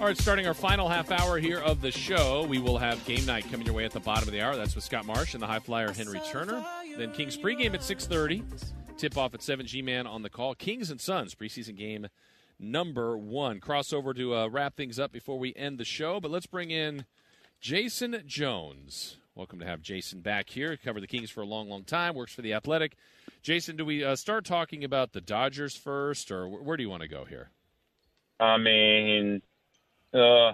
All 0.00 0.06
right, 0.06 0.16
starting 0.16 0.46
our 0.46 0.54
final 0.54 0.88
half 0.88 1.10
hour 1.10 1.38
here 1.38 1.58
of 1.58 1.80
the 1.80 1.90
show, 1.90 2.46
we 2.46 2.60
will 2.60 2.78
have 2.78 3.04
game 3.04 3.26
night 3.26 3.50
coming 3.50 3.66
your 3.66 3.74
way 3.74 3.84
at 3.84 3.90
the 3.90 3.98
bottom 3.98 4.28
of 4.28 4.32
the 4.32 4.40
hour. 4.40 4.54
That's 4.54 4.76
with 4.76 4.84
Scott 4.84 5.04
Marsh 5.04 5.34
and 5.34 5.42
the 5.42 5.46
high 5.48 5.58
flyer 5.58 5.90
Henry 5.90 6.20
Turner. 6.30 6.64
Then 6.96 7.10
Kings 7.10 7.36
pregame 7.36 7.74
at 7.74 7.82
6:30. 7.82 8.44
Tip 8.96 9.16
off 9.16 9.34
at 9.34 9.42
7 9.42 9.66
G 9.66 9.82
Man 9.82 10.06
on 10.06 10.22
the 10.22 10.30
call. 10.30 10.54
Kings 10.54 10.92
and 10.92 11.00
Suns 11.00 11.34
preseason 11.34 11.76
game 11.76 12.06
number 12.60 13.18
one. 13.18 13.58
Crossover 13.58 14.14
to 14.14 14.36
uh, 14.36 14.46
wrap 14.46 14.76
things 14.76 15.00
up 15.00 15.10
before 15.10 15.36
we 15.36 15.52
end 15.56 15.78
the 15.78 15.84
show, 15.84 16.20
but 16.20 16.30
let's 16.30 16.46
bring 16.46 16.70
in 16.70 17.04
Jason 17.60 18.22
Jones. 18.24 19.16
Welcome 19.34 19.58
to 19.58 19.66
have 19.66 19.82
Jason 19.82 20.20
back 20.20 20.50
here. 20.50 20.76
Covered 20.76 21.02
the 21.02 21.08
Kings 21.08 21.28
for 21.28 21.40
a 21.40 21.46
long, 21.46 21.68
long 21.68 21.82
time. 21.82 22.14
Works 22.14 22.32
for 22.32 22.42
the 22.42 22.54
Athletic. 22.54 22.94
Jason, 23.42 23.74
do 23.74 23.84
we 23.84 24.04
uh, 24.04 24.14
start 24.14 24.44
talking 24.44 24.84
about 24.84 25.12
the 25.12 25.20
Dodgers 25.20 25.74
first, 25.74 26.30
or 26.30 26.48
where 26.48 26.76
do 26.76 26.84
you 26.84 26.88
want 26.88 27.02
to 27.02 27.08
go 27.08 27.24
here? 27.24 27.50
I 28.38 28.58
mean, 28.58 29.42
uh, 30.14 30.52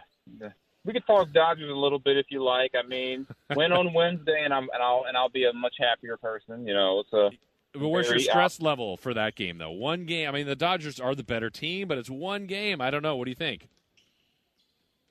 we 0.84 0.92
could 0.92 1.06
talk 1.06 1.32
Dodgers 1.32 1.70
a 1.70 1.74
little 1.74 1.98
bit 1.98 2.16
if 2.16 2.26
you 2.28 2.42
like. 2.42 2.72
I 2.74 2.86
mean, 2.86 3.26
win 3.56 3.72
on 3.72 3.92
Wednesday, 3.92 4.42
and 4.44 4.52
I'm 4.52 4.68
and 4.72 4.82
I'll 4.82 5.04
and 5.08 5.16
I'll 5.16 5.30
be 5.30 5.44
a 5.44 5.52
much 5.52 5.74
happier 5.78 6.16
person. 6.16 6.66
You 6.66 6.74
know, 6.74 7.00
it's 7.00 7.12
a. 7.12 7.30
But 7.76 7.88
where's 7.88 8.08
your 8.08 8.20
stress 8.20 8.60
level 8.60 8.96
for 8.96 9.12
that 9.14 9.34
game, 9.34 9.58
though? 9.58 9.72
One 9.72 10.04
game. 10.04 10.28
I 10.28 10.32
mean, 10.32 10.46
the 10.46 10.54
Dodgers 10.54 11.00
are 11.00 11.16
the 11.16 11.24
better 11.24 11.50
team, 11.50 11.88
but 11.88 11.98
it's 11.98 12.08
one 12.08 12.46
game. 12.46 12.80
I 12.80 12.92
don't 12.92 13.02
know. 13.02 13.16
What 13.16 13.24
do 13.24 13.32
you 13.32 13.36
think? 13.36 13.68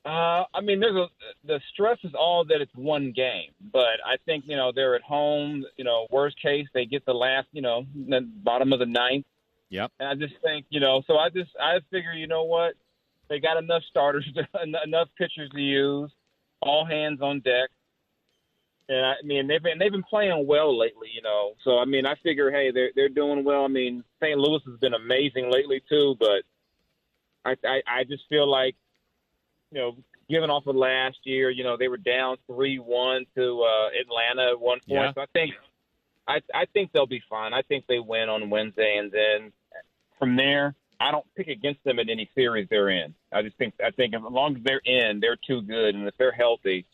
Uh, 0.06 0.44
I 0.54 0.62
mean, 0.62 0.80
there's 0.82 0.96
a 0.96 1.08
the 1.46 1.62
stress 1.74 1.98
is 2.04 2.14
all 2.14 2.44
that 2.46 2.60
it's 2.60 2.74
one 2.76 3.14
game, 3.14 3.52
but 3.72 4.00
I 4.06 4.18
think 4.26 4.46
you 4.48 4.58
know 4.58 4.72
they're 4.74 4.96
at 4.96 5.02
home. 5.02 5.66
You 5.78 5.86
know, 5.86 6.08
worst 6.10 6.42
case 6.42 6.68
they 6.74 6.86
get 6.86 7.06
the 7.06 7.14
last, 7.14 7.48
you 7.54 7.62
know, 7.62 7.86
the 7.96 8.22
bottom 8.22 8.74
of 8.74 8.80
the 8.80 8.86
ninth. 8.86 9.26
Yep. 9.70 9.92
And 10.00 10.10
I 10.10 10.16
just 10.16 10.40
think 10.44 10.66
you 10.70 10.82
know, 10.82 11.04
so 11.08 11.18
I 11.18 11.30
just 11.30 11.52
I 11.60 11.80
figure 11.90 12.12
you 12.12 12.28
know 12.28 12.44
what, 12.44 12.74
they 13.30 13.40
got 13.40 13.58
enough 13.58 13.84
starters, 13.90 14.26
enough 14.84 15.10
pitchers 15.18 15.50
to 15.52 15.62
use, 15.62 16.12
all 16.62 16.86
hands 16.86 17.22
on 17.22 17.40
deck. 17.40 17.70
And 18.90 19.06
I 19.06 19.16
mean, 19.24 19.48
they've 19.48 19.64
been 19.64 19.80
they've 19.80 19.92
been 19.92 20.04
playing 20.04 20.46
well 20.46 20.78
lately, 20.78 21.08
you 21.14 21.22
know. 21.22 21.54
So 21.64 21.80
I 21.80 21.86
mean, 21.86 22.06
I 22.06 22.16
figure, 22.22 22.52
hey, 22.52 22.72
they're 22.72 22.92
they're 22.96 23.10
doing 23.10 23.44
well. 23.44 23.64
I 23.64 23.70
mean, 23.70 24.04
St. 24.22 24.38
Louis 24.38 24.62
has 24.66 24.80
been 24.80 24.94
amazing 24.94 25.50
lately 25.52 25.82
too, 25.88 26.16
but 26.20 26.44
I 27.46 27.56
I, 27.66 27.82
I 27.88 28.04
just 28.04 28.24
feel 28.28 28.50
like, 28.50 28.76
you 29.72 29.80
know, 29.80 29.96
given 30.30 30.50
off 30.50 30.68
of 30.68 30.76
last 30.76 31.18
year, 31.24 31.50
you 31.50 31.64
know, 31.64 31.78
they 31.78 31.88
were 31.88 31.98
down 31.98 32.38
three 32.46 32.78
one 32.78 33.26
to 33.36 33.64
uh, 33.64 33.90
Atlanta 34.00 34.52
at 34.52 34.60
one 34.60 34.80
point. 34.80 34.88
Yeah. 34.88 35.14
So 35.14 35.22
I 35.22 35.28
think 35.32 35.54
I 36.28 36.42
I 36.54 36.66
think 36.74 36.92
they'll 36.92 37.08
be 37.08 37.24
fine. 37.30 37.54
I 37.54 37.62
think 37.62 37.86
they 37.88 38.00
win 38.00 38.28
on 38.28 38.50
Wednesday, 38.50 38.98
and 38.98 39.12
then 39.12 39.54
from 40.20 40.36
there, 40.36 40.76
I 41.00 41.12
don't 41.12 41.26
pick 41.36 41.48
against 41.48 41.84
them 41.84 42.00
in 42.00 42.10
any 42.10 42.30
series 42.36 42.68
they're 42.70 42.90
in. 42.90 43.14
I 43.32 43.42
just 43.42 43.58
think 43.58 43.74
I 43.86 43.92
think 43.92 44.14
as 44.16 44.22
long 44.30 44.56
as 44.58 44.64
they're 44.64 44.82
in, 44.86 45.20
they're 45.20 45.38
too 45.48 45.62
good, 45.62 45.96
and 45.96 46.08
if 46.08 46.16
they're 46.18 46.32
healthy, 46.32 46.86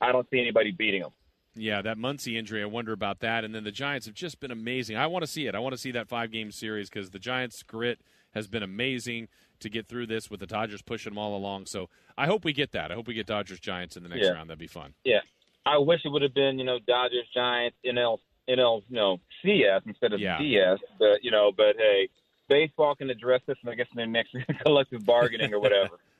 I 0.00 0.12
don't 0.12 0.28
see 0.30 0.40
anybody 0.40 0.70
beating 0.72 1.02
them. 1.02 1.10
Yeah, 1.56 1.82
that 1.82 1.98
Muncy 1.98 2.38
injury, 2.38 2.62
I 2.62 2.66
wonder 2.66 2.92
about 2.92 3.18
that. 3.20 3.44
And 3.44 3.52
then 3.54 3.64
the 3.64 3.72
Giants 3.72 4.06
have 4.06 4.14
just 4.14 4.38
been 4.38 4.52
amazing. 4.52 4.96
I 4.96 5.08
want 5.08 5.24
to 5.24 5.26
see 5.30 5.46
it. 5.48 5.54
I 5.56 5.58
want 5.58 5.72
to 5.74 5.78
see 5.78 5.90
that 5.90 6.08
five 6.08 6.30
game 6.30 6.52
series 6.52 6.88
because 6.88 7.10
the 7.10 7.18
Giants' 7.18 7.62
grit 7.64 8.00
has 8.34 8.46
been 8.46 8.62
amazing 8.62 9.26
to 9.58 9.68
get 9.68 9.88
through 9.88 10.06
this 10.06 10.30
with 10.30 10.38
the 10.40 10.46
Dodgers 10.46 10.80
pushing 10.80 11.10
them 11.10 11.18
all 11.18 11.36
along. 11.36 11.66
So 11.66 11.88
I 12.16 12.26
hope 12.26 12.44
we 12.44 12.52
get 12.52 12.70
that. 12.72 12.92
I 12.92 12.94
hope 12.94 13.08
we 13.08 13.14
get 13.14 13.26
Dodgers 13.26 13.58
Giants 13.60 13.96
in 13.96 14.04
the 14.04 14.08
next 14.08 14.26
Yeah. 14.26 14.32
round. 14.32 14.48
That'd 14.48 14.60
be 14.60 14.68
fun. 14.68 14.94
Yeah, 15.04 15.20
I 15.66 15.76
wish 15.78 16.00
it 16.04 16.08
would 16.10 16.22
have 16.22 16.34
been 16.34 16.58
you 16.58 16.64
know 16.64 16.78
Dodgers 16.78 17.26
Giants 17.34 17.76
NL 17.84 18.20
NL 18.48 18.82
you 18.88 18.96
know 18.96 19.18
CS 19.42 19.82
instead 19.86 20.12
of 20.12 20.20
Yeah. 20.20 20.38
DS, 20.38 20.78
but 21.00 21.22
you 21.24 21.32
know, 21.32 21.50
but 21.54 21.76
hey, 21.76 22.08
baseball 22.50 22.94
can 22.94 23.08
address 23.08 23.40
this, 23.46 23.56
and 23.62 23.70
I 23.70 23.74
guess, 23.74 23.86
in 23.92 23.96
their 23.96 24.06
next 24.06 24.36
collective 24.64 25.06
bargaining 25.06 25.54
or 25.54 25.60
whatever. 25.60 25.96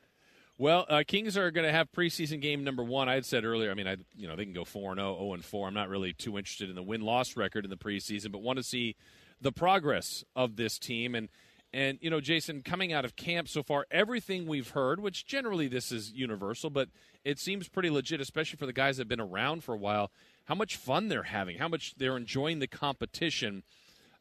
Well, 0.60 0.84
uh, 0.90 1.04
Kings 1.06 1.38
are 1.38 1.50
going 1.50 1.66
to 1.66 1.72
have 1.72 1.90
preseason 1.90 2.42
game 2.42 2.64
number 2.64 2.84
one. 2.84 3.08
I 3.08 3.14
had 3.14 3.24
said 3.24 3.46
earlier. 3.46 3.70
I 3.70 3.74
mean, 3.74 3.88
I 3.88 3.96
you 4.14 4.28
know 4.28 4.36
they 4.36 4.44
can 4.44 4.52
go 4.52 4.66
four 4.66 4.90
and 4.90 5.00
0, 5.00 5.16
0 5.16 5.32
and 5.32 5.42
four. 5.42 5.66
I'm 5.66 5.72
not 5.72 5.88
really 5.88 6.12
too 6.12 6.36
interested 6.36 6.68
in 6.68 6.76
the 6.76 6.82
win 6.82 7.00
loss 7.00 7.34
record 7.34 7.64
in 7.64 7.70
the 7.70 7.78
preseason, 7.78 8.30
but 8.30 8.42
want 8.42 8.58
to 8.58 8.62
see 8.62 8.94
the 9.40 9.52
progress 9.52 10.22
of 10.36 10.56
this 10.56 10.78
team 10.78 11.14
and. 11.14 11.30
And 11.72 11.98
you 12.02 12.10
know, 12.10 12.20
Jason, 12.20 12.62
coming 12.62 12.92
out 12.92 13.04
of 13.04 13.14
camp 13.14 13.48
so 13.48 13.62
far, 13.62 13.86
everything 13.92 14.48
we've 14.48 14.70
heard, 14.70 14.98
which 14.98 15.24
generally 15.24 15.68
this 15.68 15.92
is 15.92 16.10
universal, 16.10 16.68
but 16.68 16.88
it 17.24 17.38
seems 17.38 17.68
pretty 17.68 17.90
legit, 17.90 18.20
especially 18.20 18.56
for 18.56 18.66
the 18.66 18.72
guys 18.72 18.96
that 18.96 19.02
have 19.02 19.08
been 19.08 19.20
around 19.20 19.62
for 19.62 19.72
a 19.72 19.78
while. 19.78 20.10
How 20.46 20.56
much 20.56 20.74
fun 20.74 21.06
they're 21.06 21.22
having, 21.22 21.58
how 21.58 21.68
much 21.68 21.94
they're 21.96 22.16
enjoying 22.16 22.58
the 22.58 22.66
competition. 22.66 23.62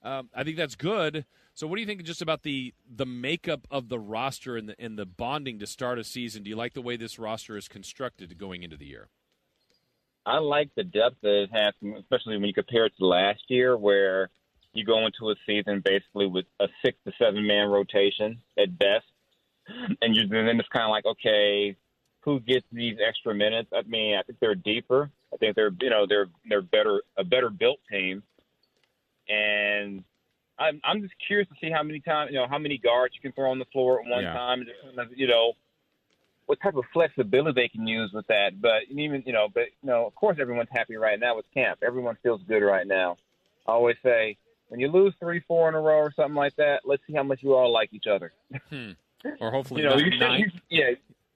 Um, 0.03 0.29
I 0.35 0.43
think 0.43 0.57
that's 0.57 0.75
good. 0.75 1.25
So, 1.59 1.67
what 1.67 1.75
do 1.75 1.81
you 1.81 1.87
think 1.87 2.01
just 2.03 2.21
about 2.21 2.43
the 2.43 2.73
the 2.89 3.05
makeup 3.05 3.67
of 3.69 3.89
the 3.89 3.99
roster 3.99 4.55
and 4.55 4.69
the 4.69 4.75
and 4.79 4.97
the 4.97 5.05
bonding 5.05 5.59
to 5.59 5.67
start 5.67 5.99
a 5.99 6.05
season? 6.05 6.41
Do 6.43 6.49
you 6.49 6.55
like 6.55 6.73
the 6.73 6.81
way 6.81 6.95
this 6.95 7.19
roster 7.19 7.57
is 7.57 7.67
constructed 7.67 8.37
going 8.37 8.63
into 8.63 8.77
the 8.77 8.85
year? 8.85 9.09
I 10.25 10.37
like 10.37 10.69
the 10.75 10.85
depth 10.85 11.17
that 11.21 11.43
it 11.43 11.49
has, 11.51 11.73
especially 11.99 12.37
when 12.37 12.45
you 12.45 12.53
compare 12.53 12.85
it 12.85 12.93
to 12.97 13.05
last 13.05 13.41
year, 13.49 13.75
where 13.75 14.29
you 14.71 14.85
go 14.85 15.05
into 15.05 15.31
a 15.31 15.35
season 15.45 15.81
basically 15.83 16.27
with 16.27 16.45
a 16.61 16.69
six 16.81 16.97
to 17.05 17.11
seven 17.19 17.45
man 17.45 17.67
rotation 17.67 18.39
at 18.57 18.79
best, 18.79 19.07
and 20.01 20.15
you 20.15 20.29
then 20.29 20.47
it's 20.61 20.69
kind 20.69 20.85
of 20.85 20.91
like, 20.91 21.05
okay, 21.05 21.75
who 22.21 22.39
gets 22.39 22.65
these 22.71 22.95
extra 23.05 23.35
minutes? 23.35 23.69
I 23.75 23.81
mean, 23.81 24.15
I 24.15 24.21
think 24.21 24.39
they're 24.39 24.55
deeper. 24.55 25.11
I 25.33 25.35
think 25.35 25.57
they're 25.57 25.71
you 25.81 25.89
know 25.89 26.05
they're 26.07 26.27
they're 26.47 26.61
better 26.61 27.03
a 27.17 27.25
better 27.25 27.49
built 27.49 27.79
team, 27.91 28.23
and 29.27 30.05
I'm 30.59 30.79
I'm 30.83 31.01
just 31.01 31.13
curious 31.25 31.47
to 31.49 31.55
see 31.61 31.71
how 31.71 31.83
many 31.83 31.99
times 31.99 32.31
you 32.31 32.37
know 32.37 32.47
how 32.49 32.57
many 32.57 32.77
guards 32.77 33.15
you 33.15 33.21
can 33.21 33.31
throw 33.31 33.49
on 33.51 33.59
the 33.59 33.65
floor 33.65 33.99
at 34.01 34.07
one 34.09 34.23
Yeah. 34.23 34.33
time, 34.33 34.59
and 34.59 34.67
just 34.67 34.79
kind 34.95 34.99
of, 35.11 35.17
you 35.17 35.27
know 35.27 35.53
what 36.45 36.59
type 36.61 36.75
of 36.75 36.83
flexibility 36.91 37.61
they 37.61 37.67
can 37.67 37.85
use 37.85 38.11
with 38.11 38.25
that. 38.27 38.59
But 38.59 38.81
even 38.89 39.23
you 39.25 39.33
know, 39.33 39.47
but 39.53 39.65
you 39.81 39.89
know, 39.89 40.05
of 40.07 40.15
course, 40.15 40.37
everyone's 40.41 40.69
happy 40.71 40.95
right 40.95 41.19
now 41.19 41.35
with 41.35 41.45
camp. 41.53 41.79
Everyone 41.85 42.17
feels 42.23 42.41
good 42.47 42.63
right 42.63 42.87
now. 42.87 43.17
I 43.67 43.71
always 43.73 43.97
say 44.03 44.37
when 44.69 44.79
you 44.79 44.87
lose 44.87 45.13
three, 45.19 45.41
four 45.47 45.69
in 45.69 45.75
a 45.75 45.79
row 45.79 45.97
or 45.97 46.11
something 46.15 46.35
like 46.35 46.55
that, 46.55 46.81
let's 46.85 47.03
see 47.07 47.13
how 47.13 47.23
much 47.23 47.41
you 47.43 47.53
all 47.53 47.71
like 47.71 47.93
each 47.93 48.07
other. 48.07 48.33
Hmm. 48.69 48.91
Or 49.39 49.51
hopefully, 49.51 49.81
You 49.83 49.89
know, 49.89 49.97
you 49.97 50.11
should, 50.11 50.39
you, 50.39 50.51
yeah, 50.69 50.89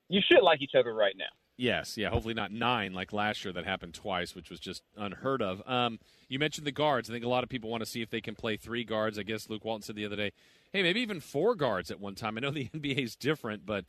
you 0.09 0.21
should 0.27 0.41
like 0.41 0.61
each 0.61 0.75
other 0.75 0.93
right 0.93 1.15
now. 1.17 1.25
Yes, 1.55 1.97
yeah. 1.97 2.09
Hopefully 2.09 2.33
not 2.33 2.51
nine 2.51 2.93
like 2.93 3.13
last 3.13 3.45
year 3.45 3.53
that 3.53 3.65
happened 3.65 3.93
twice, 3.93 4.33
which 4.33 4.49
was 4.49 4.59
just 4.59 4.81
unheard 4.97 5.41
of. 5.41 5.61
Um, 5.67 5.99
you 6.27 6.39
mentioned 6.39 6.65
the 6.65 6.71
guards. 6.71 7.09
I 7.09 7.13
think 7.13 7.23
a 7.23 7.29
lot 7.29 7.43
of 7.43 7.49
people 7.49 7.69
want 7.69 7.83
to 7.83 7.89
see 7.89 8.01
if 8.01 8.09
they 8.09 8.21
can 8.21 8.33
play 8.33 8.57
three 8.57 8.83
guards. 8.83 9.19
I 9.19 9.23
guess 9.23 9.49
Luke 9.49 9.63
Walton 9.63 9.83
said 9.83 9.95
the 9.95 10.05
other 10.05 10.15
day, 10.15 10.31
"Hey, 10.71 10.81
maybe 10.81 11.01
even 11.01 11.19
four 11.19 11.53
guards 11.53 11.91
at 11.91 11.99
one 11.99 12.15
time." 12.15 12.37
I 12.37 12.41
know 12.41 12.51
the 12.51 12.69
NBA 12.73 13.03
is 13.03 13.15
different, 13.15 13.65
but 13.65 13.85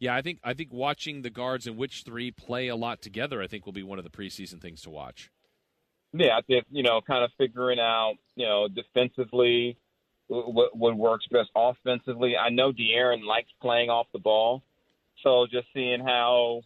yeah, 0.00 0.14
I 0.14 0.22
think 0.22 0.40
I 0.42 0.54
think 0.54 0.72
watching 0.72 1.22
the 1.22 1.30
guards 1.30 1.66
and 1.68 1.76
which 1.76 2.02
three 2.02 2.32
play 2.32 2.66
a 2.66 2.76
lot 2.76 3.00
together, 3.00 3.40
I 3.40 3.46
think 3.46 3.64
will 3.64 3.72
be 3.72 3.84
one 3.84 3.98
of 3.98 4.04
the 4.04 4.10
preseason 4.10 4.60
things 4.60 4.82
to 4.82 4.90
watch. 4.90 5.30
Yeah, 6.12 6.36
I 6.36 6.42
think 6.42 6.66
you 6.70 6.82
know, 6.82 7.00
kind 7.00 7.22
of 7.22 7.30
figuring 7.38 7.78
out 7.78 8.14
you 8.34 8.46
know 8.46 8.66
defensively 8.66 9.78
what 10.26 10.76
what 10.76 10.96
works 10.96 11.26
best 11.30 11.50
offensively. 11.54 12.36
I 12.36 12.48
know 12.48 12.72
De'Aaron 12.72 13.24
likes 13.24 13.50
playing 13.62 13.88
off 13.88 14.06
the 14.12 14.18
ball, 14.18 14.64
so 15.22 15.46
just 15.50 15.68
seeing 15.72 16.00
how 16.00 16.62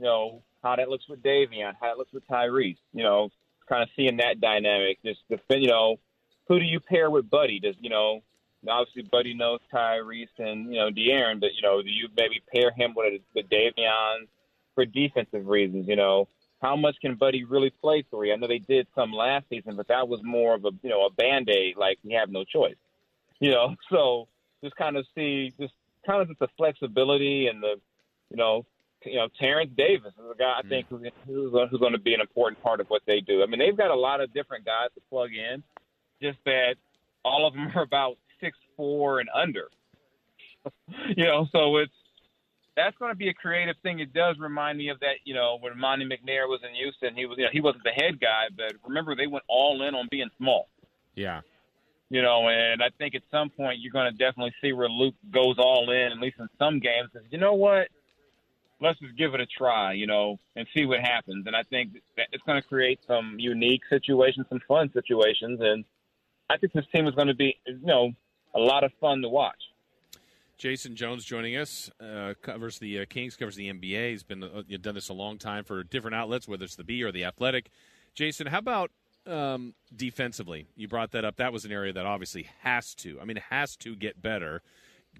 you 0.00 0.06
know 0.06 0.42
how 0.62 0.76
that 0.76 0.88
looks 0.88 1.08
with 1.08 1.22
Davion, 1.22 1.74
how 1.78 1.92
it 1.92 1.98
looks 1.98 2.12
with 2.12 2.26
Tyrese. 2.26 2.78
You 2.94 3.02
know, 3.02 3.28
kind 3.68 3.82
of 3.82 3.90
seeing 3.94 4.16
that 4.16 4.40
dynamic. 4.40 4.98
Just 5.04 5.20
defend, 5.28 5.62
you 5.62 5.68
know, 5.68 5.96
who 6.48 6.58
do 6.58 6.64
you 6.64 6.80
pair 6.80 7.10
with 7.10 7.28
Buddy? 7.28 7.60
Does 7.60 7.76
you 7.80 7.90
know? 7.90 8.22
Obviously, 8.68 9.02
Buddy 9.10 9.32
knows 9.34 9.60
Tyrese 9.72 10.28
and 10.38 10.72
you 10.72 10.80
know 10.80 10.90
De'Aaron, 10.90 11.40
but 11.40 11.50
you 11.54 11.62
know, 11.62 11.82
do 11.82 11.88
you 11.88 12.08
maybe 12.16 12.42
pair 12.52 12.72
him 12.72 12.94
with 12.96 13.20
with 13.34 13.46
Davion 13.50 14.26
for 14.74 14.86
defensive 14.86 15.46
reasons? 15.46 15.86
You 15.86 15.96
know, 15.96 16.28
how 16.62 16.76
much 16.76 16.96
can 17.00 17.14
Buddy 17.14 17.44
really 17.44 17.70
play 17.70 18.04
three? 18.10 18.32
I 18.32 18.36
know 18.36 18.48
they 18.48 18.58
did 18.58 18.86
some 18.94 19.12
last 19.12 19.46
season, 19.50 19.76
but 19.76 19.88
that 19.88 20.08
was 20.08 20.20
more 20.22 20.54
of 20.54 20.64
a 20.64 20.70
you 20.82 20.90
know 20.90 21.06
a 21.06 21.10
band 21.10 21.48
aid, 21.50 21.76
like 21.76 21.98
we 22.04 22.12
have 22.14 22.30
no 22.30 22.44
choice. 22.44 22.76
You 23.42 23.52
know, 23.52 23.74
so 23.90 24.28
just 24.62 24.76
kind 24.76 24.98
of 24.98 25.06
see 25.14 25.54
just 25.58 25.72
kind 26.06 26.20
of 26.20 26.28
just 26.28 26.40
the 26.40 26.48
flexibility 26.58 27.46
and 27.46 27.62
the 27.62 27.76
you 28.28 28.36
know 28.36 28.66
you 29.04 29.16
know 29.16 29.28
Terrence 29.38 29.70
Davis 29.76 30.12
is 30.18 30.30
a 30.30 30.36
guy 30.36 30.60
I 30.62 30.68
think 30.68 30.88
mm. 30.88 31.10
who's, 31.26 31.52
uh, 31.54 31.66
who's 31.66 31.70
who's 31.70 31.80
going 31.80 31.92
to 31.92 31.98
be 31.98 32.14
an 32.14 32.20
important 32.20 32.62
part 32.62 32.80
of 32.80 32.88
what 32.88 33.02
they 33.06 33.20
do. 33.20 33.42
I 33.42 33.46
mean, 33.46 33.58
they've 33.58 33.76
got 33.76 33.90
a 33.90 33.98
lot 33.98 34.20
of 34.20 34.32
different 34.32 34.64
guys 34.64 34.88
to 34.94 35.00
plug 35.10 35.30
in, 35.32 35.62
just 36.22 36.38
that 36.44 36.74
all 37.24 37.46
of 37.46 37.54
them 37.54 37.70
are 37.74 37.82
about 37.82 38.16
six 38.40 38.56
four 38.76 39.20
and 39.20 39.28
under. 39.34 39.68
you 41.16 41.24
know, 41.24 41.46
so 41.52 41.76
it's 41.78 41.92
that's 42.76 42.96
going 42.98 43.10
to 43.10 43.16
be 43.16 43.28
a 43.28 43.34
creative 43.34 43.76
thing. 43.82 44.00
It 44.00 44.12
does 44.12 44.36
remind 44.38 44.78
me 44.78 44.88
of 44.88 45.00
that, 45.00 45.16
you 45.24 45.34
know, 45.34 45.58
when 45.60 45.78
Monte 45.78 46.04
McNair 46.04 46.48
was 46.48 46.60
in 46.66 46.74
Houston, 46.74 47.16
he 47.16 47.26
was, 47.26 47.36
you 47.36 47.44
know, 47.44 47.50
he 47.52 47.60
wasn't 47.60 47.84
the 47.84 47.90
head 47.90 48.20
guy, 48.20 48.46
but 48.56 48.72
remember 48.86 49.14
they 49.14 49.26
went 49.26 49.44
all 49.48 49.82
in 49.86 49.94
on 49.94 50.08
being 50.10 50.30
small, 50.38 50.68
Yeah, 51.14 51.40
you 52.10 52.22
know, 52.22 52.48
and 52.48 52.82
I 52.82 52.88
think 52.98 53.14
at 53.14 53.22
some 53.30 53.50
point 53.50 53.78
you're 53.80 53.92
going 53.92 54.10
to 54.10 54.18
definitely 54.18 54.52
see 54.60 54.72
where 54.72 54.88
Luke 54.88 55.14
goes 55.32 55.56
all 55.58 55.90
in, 55.90 56.12
at 56.12 56.18
least 56.18 56.36
in 56.40 56.48
some 56.58 56.80
games. 56.80 57.10
And 57.14 57.24
you 57.30 57.38
know 57.38 57.54
what? 57.54 57.88
Let's 58.80 58.98
just 58.98 59.16
give 59.16 59.34
it 59.34 59.40
a 59.40 59.46
try, 59.46 59.92
you 59.92 60.06
know, 60.06 60.38
and 60.56 60.66
see 60.74 60.86
what 60.86 61.00
happens. 61.00 61.46
And 61.46 61.54
I 61.54 61.62
think 61.64 61.94
that 62.16 62.28
it's 62.32 62.42
going 62.44 62.60
to 62.60 62.66
create 62.66 63.00
some 63.06 63.36
unique 63.38 63.82
situations, 63.90 64.46
some 64.48 64.60
fun 64.66 64.90
situations, 64.92 65.60
and 65.62 65.84
I 66.48 66.56
think 66.56 66.72
this 66.72 66.86
team 66.92 67.06
is 67.06 67.14
going 67.14 67.28
to 67.28 67.34
be, 67.34 67.56
you 67.66 67.78
know, 67.82 68.12
a 68.54 68.58
lot 68.58 68.82
of 68.82 68.92
fun 69.00 69.22
to 69.22 69.28
watch. 69.28 69.60
Jason 70.58 70.94
Jones 70.94 71.24
joining 71.24 71.56
us 71.56 71.90
uh, 72.00 72.34
covers 72.42 72.78
the 72.78 73.00
uh, 73.00 73.04
Kings, 73.08 73.34
covers 73.34 73.56
the 73.56 73.72
NBA. 73.72 74.10
He's 74.10 74.22
been 74.22 74.42
uh, 74.42 74.62
done 74.82 74.94
this 74.94 75.08
a 75.08 75.14
long 75.14 75.38
time 75.38 75.64
for 75.64 75.82
different 75.84 76.14
outlets, 76.14 76.46
whether 76.46 76.64
it's 76.64 76.76
the 76.76 76.84
Bee 76.84 77.02
or 77.02 77.10
the 77.10 77.24
Athletic. 77.24 77.70
Jason, 78.14 78.46
how 78.46 78.58
about 78.58 78.90
um, 79.26 79.72
defensively? 79.96 80.66
You 80.76 80.86
brought 80.86 81.12
that 81.12 81.24
up. 81.24 81.36
That 81.36 81.52
was 81.52 81.64
an 81.64 81.72
area 81.72 81.94
that 81.94 82.04
obviously 82.04 82.48
has 82.60 82.94
to. 82.96 83.18
I 83.20 83.24
mean, 83.24 83.38
has 83.48 83.74
to 83.76 83.96
get 83.96 84.20
better. 84.20 84.60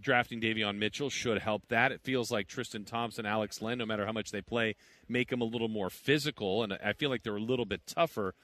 Drafting 0.01 0.41
Davion 0.41 0.77
Mitchell 0.77 1.11
should 1.11 1.39
help 1.39 1.69
that. 1.69 1.93
It 1.93 2.01
feels 2.03 2.31
like 2.31 2.49
Tristan 2.49 2.85
Thompson, 2.85 3.27
Alex 3.27 3.61
Len, 3.61 3.79
no 3.79 3.87
matter 3.87 4.07
how 4.07 4.13
much 4.13 4.31
they 4.31 4.41
play, 4.41 4.77
make 5.09 5.29
them 5.29 5.41
a 5.41 5.45
little 5.45 5.69
more 5.69 5.91
physical, 5.91 6.63
and 6.63 6.73
I 6.85 6.93
feel 6.93 7.11
like 7.11 7.23
they're 7.23 7.37
a 7.37 7.41
little 7.41 7.67
bit 7.67 7.87
tougher. 7.87 8.35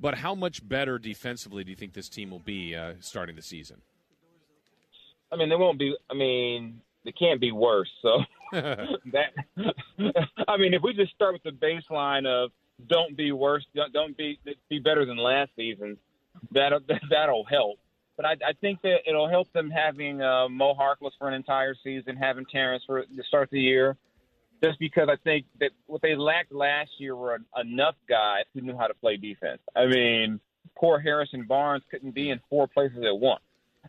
But 0.00 0.14
how 0.16 0.34
much 0.34 0.66
better 0.66 0.98
defensively 0.98 1.64
do 1.64 1.70
you 1.70 1.76
think 1.76 1.92
this 1.92 2.08
team 2.08 2.30
will 2.30 2.38
be 2.38 2.74
uh, 2.74 2.94
starting 3.00 3.36
the 3.36 3.42
season? 3.42 3.82
I 5.32 5.36
mean, 5.36 5.48
they 5.48 5.56
won't 5.56 5.78
be. 5.78 5.94
I 6.10 6.14
mean, 6.14 6.80
they 7.04 7.12
can't 7.12 7.40
be 7.40 7.52
worse. 7.52 7.90
So 8.00 8.22
that. 8.52 9.34
I 10.46 10.56
mean, 10.56 10.74
if 10.74 10.82
we 10.82 10.94
just 10.94 11.12
start 11.14 11.34
with 11.34 11.42
the 11.42 11.50
baseline 11.50 12.26
of 12.26 12.50
don't 12.86 13.16
be 13.16 13.32
worse, 13.32 13.66
don't 13.92 14.16
be 14.16 14.38
be 14.68 14.78
better 14.78 15.04
than 15.04 15.16
last 15.16 15.50
season, 15.56 15.98
that 16.52 16.72
that'll 17.10 17.44
help. 17.44 17.78
But 18.18 18.26
I, 18.26 18.32
I 18.32 18.52
think 18.60 18.82
that 18.82 18.98
it'll 19.06 19.30
help 19.30 19.50
them 19.54 19.70
having 19.70 20.20
uh, 20.20 20.50
Mo 20.50 20.74
Harkless 20.74 21.12
for 21.18 21.28
an 21.28 21.34
entire 21.34 21.74
season, 21.82 22.16
having 22.16 22.44
Terrence 22.44 22.82
for 22.86 23.04
the 23.16 23.22
start 23.22 23.44
of 23.44 23.50
the 23.52 23.60
year, 23.60 23.96
just 24.62 24.78
because 24.78 25.08
I 25.10 25.16
think 25.24 25.46
that 25.60 25.70
what 25.86 26.02
they 26.02 26.14
lacked 26.16 26.52
last 26.52 26.90
year 26.98 27.16
were 27.16 27.38
enough 27.58 27.94
guys 28.06 28.44
who 28.52 28.60
knew 28.60 28.76
how 28.76 28.88
to 28.88 28.94
play 28.94 29.16
defense. 29.16 29.60
I 29.74 29.86
mean, 29.86 30.40
poor 30.76 30.98
Harrison 30.98 31.44
Barnes 31.44 31.84
couldn't 31.90 32.10
be 32.10 32.28
in 32.28 32.40
four 32.50 32.68
places 32.68 33.04
at 33.06 33.18
once 33.18 33.40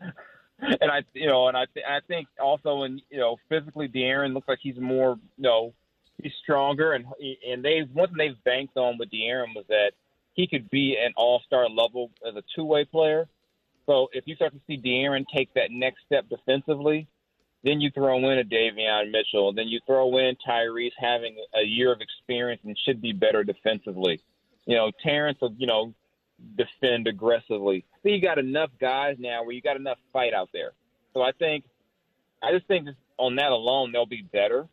and 0.60 0.90
I, 0.90 1.02
you 1.14 1.26
know, 1.26 1.48
and 1.48 1.56
I, 1.56 1.66
th- 1.72 1.86
I 1.88 2.00
think 2.06 2.28
also, 2.40 2.82
in 2.84 3.00
you 3.10 3.18
know, 3.18 3.36
physically, 3.48 3.88
De'Aaron 3.88 4.34
looks 4.34 4.48
like 4.48 4.58
he's 4.62 4.78
more, 4.78 5.18
you 5.36 5.42
know, 5.42 5.74
he's 6.22 6.32
stronger, 6.42 6.92
and 6.92 7.06
and 7.48 7.64
they 7.64 7.80
one 7.92 8.08
thing 8.08 8.16
they've 8.18 8.44
banked 8.44 8.76
on 8.76 8.98
with 8.98 9.10
De'Aaron 9.10 9.54
was 9.54 9.64
that 9.68 9.92
he 10.34 10.46
could 10.46 10.70
be 10.70 10.96
an 11.02 11.12
all-star 11.16 11.68
level 11.68 12.10
as 12.26 12.36
a 12.36 12.42
two-way 12.54 12.84
player. 12.84 13.26
So 13.90 14.08
if 14.12 14.22
you 14.28 14.36
start 14.36 14.52
to 14.52 14.60
see 14.68 14.78
De'Aaron 14.78 15.24
take 15.34 15.52
that 15.54 15.72
next 15.72 16.04
step 16.06 16.28
defensively, 16.28 17.08
then 17.64 17.80
you 17.80 17.90
throw 17.90 18.18
in 18.18 18.38
a 18.38 18.44
Davion 18.44 19.10
Mitchell, 19.10 19.52
then 19.52 19.66
you 19.66 19.80
throw 19.84 20.16
in 20.16 20.36
Tyrese 20.48 20.92
having 20.96 21.36
a 21.60 21.66
year 21.66 21.92
of 21.92 22.00
experience 22.00 22.60
and 22.64 22.78
should 22.86 23.02
be 23.02 23.12
better 23.12 23.42
defensively. 23.42 24.20
You 24.64 24.76
know, 24.76 24.92
Terrence, 25.02 25.38
will, 25.40 25.54
you 25.58 25.66
know, 25.66 25.92
defend 26.56 27.08
aggressively. 27.08 27.84
So 28.04 28.10
you 28.10 28.22
got 28.22 28.38
enough 28.38 28.70
guys 28.80 29.16
now 29.18 29.42
where 29.42 29.52
you 29.52 29.60
got 29.60 29.76
enough 29.76 29.98
fight 30.12 30.34
out 30.34 30.50
there. 30.52 30.70
So 31.12 31.22
I 31.22 31.32
think, 31.32 31.64
I 32.40 32.52
just 32.52 32.68
think 32.68 32.88
on 33.18 33.34
that 33.36 33.50
alone 33.50 33.90
they'll 33.90 34.06
be 34.06 34.22
better. 34.22 34.68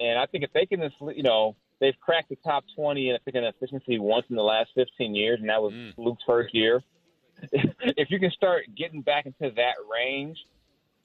And 0.00 0.18
I 0.18 0.24
think 0.24 0.42
if 0.42 0.52
they 0.54 0.64
can, 0.64 0.80
just, 0.80 0.96
you 1.14 1.22
know, 1.22 1.54
they've 1.80 1.98
cracked 2.00 2.30
the 2.30 2.36
top 2.36 2.64
20 2.76 3.10
in 3.10 3.18
efficiency 3.44 3.98
once 3.98 4.24
in 4.30 4.36
the 4.36 4.42
last 4.42 4.70
15 4.74 5.14
years, 5.14 5.38
and 5.38 5.50
that 5.50 5.60
was 5.60 5.74
mm. 5.74 5.92
Luke's 5.98 6.22
first 6.26 6.54
year. 6.54 6.82
if 7.52 8.10
you 8.10 8.18
can 8.18 8.30
start 8.30 8.64
getting 8.76 9.02
back 9.02 9.26
into 9.26 9.54
that 9.54 9.74
range, 9.90 10.38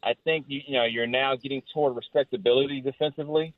I 0.01 0.13
think 0.23 0.45
you, 0.47 0.61
you 0.67 0.73
know 0.75 0.85
you're 0.85 1.07
now 1.07 1.35
getting 1.35 1.61
toward 1.73 1.95
respectability 1.95 2.81
defensively. 2.81 3.53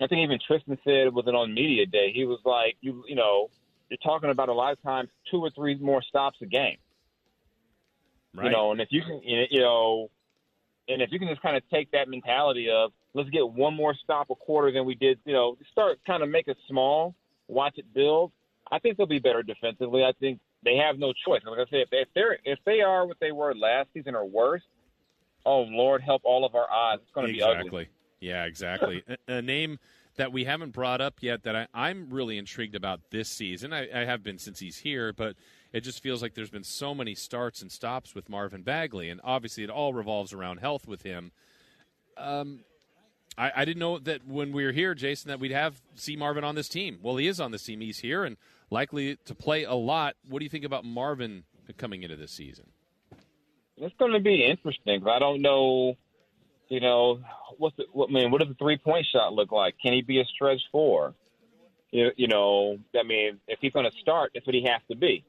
I 0.00 0.06
think 0.06 0.20
even 0.20 0.38
Tristan 0.44 0.78
said 0.84 1.12
was 1.12 1.26
it 1.26 1.34
on 1.34 1.54
media 1.54 1.86
day. 1.86 2.12
He 2.12 2.24
was 2.24 2.40
like, 2.44 2.76
you 2.80 3.04
you 3.08 3.14
know, 3.14 3.50
you're 3.88 3.98
talking 3.98 4.30
about 4.30 4.48
a 4.48 4.52
lot 4.52 4.72
of 4.72 4.82
times 4.82 5.10
two 5.30 5.38
or 5.38 5.50
three 5.50 5.76
more 5.76 6.02
stops 6.02 6.38
a 6.42 6.46
game. 6.46 6.76
Right. 8.34 8.46
You 8.46 8.50
know, 8.50 8.72
and 8.72 8.80
if 8.80 8.88
you 8.90 9.02
can, 9.02 9.20
you 9.22 9.60
know, 9.60 10.10
and 10.88 11.02
if 11.02 11.10
you 11.12 11.18
can 11.18 11.28
just 11.28 11.42
kind 11.42 11.56
of 11.56 11.62
take 11.70 11.90
that 11.92 12.08
mentality 12.08 12.70
of 12.70 12.92
let's 13.14 13.28
get 13.30 13.48
one 13.48 13.74
more 13.74 13.94
stop 13.94 14.30
a 14.30 14.34
quarter 14.34 14.72
than 14.72 14.86
we 14.86 14.94
did, 14.94 15.18
you 15.24 15.32
know, 15.32 15.56
start 15.70 15.98
kind 16.06 16.22
of 16.22 16.28
make 16.28 16.48
it 16.48 16.56
small, 16.68 17.14
watch 17.48 17.74
it 17.76 17.92
build. 17.94 18.32
I 18.70 18.78
think 18.78 18.96
they'll 18.96 19.06
be 19.06 19.18
better 19.18 19.42
defensively. 19.42 20.02
I 20.02 20.12
think 20.18 20.40
they 20.64 20.76
have 20.76 20.98
no 20.98 21.12
choice. 21.26 21.40
Like 21.44 21.58
I 21.58 21.70
said, 21.70 21.80
if, 21.80 21.90
they, 21.90 21.96
if 21.98 22.08
they're 22.14 22.38
if 22.44 22.58
they 22.64 22.80
are 22.80 23.06
what 23.06 23.18
they 23.20 23.32
were 23.32 23.54
last 23.54 23.88
season 23.94 24.14
or 24.14 24.24
worse, 24.24 24.62
oh 25.44 25.62
Lord, 25.62 26.02
help 26.02 26.22
all 26.24 26.44
of 26.44 26.54
our 26.54 26.70
odds. 26.70 27.02
It's 27.02 27.12
going 27.12 27.28
to 27.28 27.32
exactly. 27.32 27.62
be 27.62 27.68
ugly. 27.68 27.88
Yeah, 28.20 28.44
exactly. 28.44 29.02
a, 29.28 29.34
a 29.34 29.42
name 29.42 29.78
that 30.16 30.32
we 30.32 30.44
haven't 30.44 30.72
brought 30.72 31.00
up 31.00 31.14
yet 31.20 31.42
that 31.44 31.68
I, 31.72 31.90
am 31.90 32.08
really 32.10 32.36
intrigued 32.36 32.74
about 32.74 33.00
this 33.10 33.28
season. 33.28 33.72
I, 33.72 34.02
I, 34.02 34.04
have 34.04 34.22
been 34.22 34.38
since 34.38 34.58
he's 34.60 34.78
here, 34.78 35.12
but 35.12 35.36
it 35.72 35.80
just 35.80 36.02
feels 36.02 36.20
like 36.20 36.34
there's 36.34 36.50
been 36.50 36.64
so 36.64 36.94
many 36.94 37.14
starts 37.14 37.62
and 37.62 37.72
stops 37.72 38.14
with 38.14 38.28
Marvin 38.28 38.62
Bagley, 38.62 39.08
and 39.08 39.20
obviously 39.24 39.64
it 39.64 39.70
all 39.70 39.94
revolves 39.94 40.34
around 40.34 40.58
health 40.58 40.86
with 40.86 41.02
him. 41.02 41.32
Um, 42.18 42.60
I, 43.38 43.52
I, 43.56 43.64
didn't 43.64 43.80
know 43.80 43.98
that 44.00 44.26
when 44.26 44.52
we 44.52 44.66
were 44.66 44.72
here, 44.72 44.94
Jason, 44.94 45.30
that 45.30 45.40
we'd 45.40 45.50
have 45.50 45.80
see 45.94 46.14
Marvin 46.14 46.44
on 46.44 46.54
this 46.54 46.68
team. 46.68 46.98
Well, 47.00 47.16
he 47.16 47.26
is 47.26 47.40
on 47.40 47.50
this 47.50 47.62
team. 47.62 47.80
He's 47.80 48.00
here 48.00 48.24
and 48.24 48.36
likely 48.72 49.16
to 49.24 49.34
play 49.34 49.64
a 49.64 49.74
lot. 49.74 50.16
What 50.28 50.40
do 50.40 50.44
you 50.44 50.50
think 50.50 50.64
about 50.64 50.84
Marvin 50.84 51.44
coming 51.76 52.02
into 52.02 52.16
this 52.16 52.32
season? 52.32 52.66
It's 53.76 53.94
going 53.98 54.12
to 54.12 54.20
be 54.20 54.44
interesting. 54.44 55.06
I 55.06 55.18
don't 55.18 55.42
know 55.42 55.96
you 56.72 56.80
know, 56.80 57.20
what's 57.58 57.76
the, 57.76 57.84
what 57.92 58.08
I 58.08 58.12
mean? 58.14 58.30
What 58.30 58.40
does 58.40 58.48
the 58.48 58.54
three 58.54 58.78
point 58.78 59.06
shot 59.12 59.34
look 59.34 59.52
like? 59.52 59.74
Can 59.78 59.92
he 59.92 60.00
be 60.00 60.20
a 60.20 60.24
stretch 60.24 60.62
four? 60.72 61.12
You, 61.90 62.12
you 62.16 62.28
know, 62.28 62.78
I 62.98 63.02
mean, 63.02 63.40
if 63.46 63.58
he's 63.60 63.72
going 63.72 63.84
to 63.84 63.94
start, 64.00 64.30
that's 64.32 64.46
what 64.46 64.54
he 64.54 64.64
has 64.64 64.80
to 64.90 64.96
be. 64.96 65.22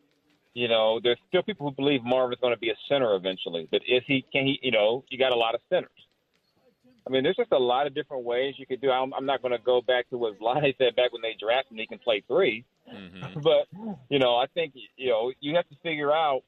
You 0.53 0.69
know, 0.69 1.01
there's 1.03 1.17
still 1.27 1.43
people 1.43 1.67
who 1.67 1.75
believe 1.75 2.01
Marvin's 2.01 2.39
going 2.39 2.53
to 2.53 2.59
be 2.59 2.69
a 2.69 2.75
center 2.87 3.13
eventually, 3.15 3.67
but 3.69 3.81
is 3.85 4.03
he? 4.07 4.23
Can 4.31 4.45
he? 4.45 4.57
You 4.61 4.71
know, 4.71 5.03
you 5.09 5.19
got 5.19 5.33
a 5.33 5.35
lot 5.35 5.53
of 5.53 5.59
centers. 5.69 5.91
I 7.05 7.09
mean, 7.09 7.23
there's 7.23 7.35
just 7.35 7.51
a 7.51 7.59
lot 7.59 7.87
of 7.87 7.93
different 7.93 8.23
ways 8.23 8.55
you 8.57 8.65
could 8.65 8.79
do. 8.79 8.89
I'm, 8.89 9.13
I'm 9.13 9.25
not 9.25 9.41
going 9.41 9.51
to 9.51 9.61
go 9.61 9.81
back 9.81 10.09
to 10.11 10.17
what 10.17 10.39
Vlade 10.39 10.77
said 10.77 10.95
back 10.95 11.11
when 11.11 11.21
they 11.21 11.35
drafted 11.37 11.73
him. 11.73 11.79
He 11.79 11.87
can 11.87 11.99
play 11.99 12.23
3 12.25 12.63
mm-hmm. 12.91 13.39
but 13.43 13.67
you 14.09 14.19
know, 14.19 14.35
I 14.35 14.47
think 14.53 14.73
you 14.95 15.09
know 15.09 15.31
you 15.39 15.55
have 15.55 15.67
to 15.69 15.75
figure 15.83 16.11
out 16.11 16.43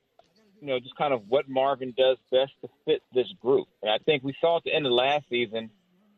you 0.61 0.67
know, 0.67 0.79
just 0.79 0.95
kind 0.95 1.13
of 1.13 1.21
what 1.27 1.47
Marvin 1.47 1.93
does 1.97 2.17
best 2.31 2.51
to 2.61 2.69
fit 2.85 3.01
this 3.13 3.27
group. 3.41 3.67
And 3.81 3.91
I 3.91 3.97
think 4.03 4.23
we 4.23 4.35
saw 4.41 4.57
at 4.57 4.63
the 4.63 4.73
end 4.73 4.85
of 4.85 4.91
last 4.93 5.25
season, 5.29 5.69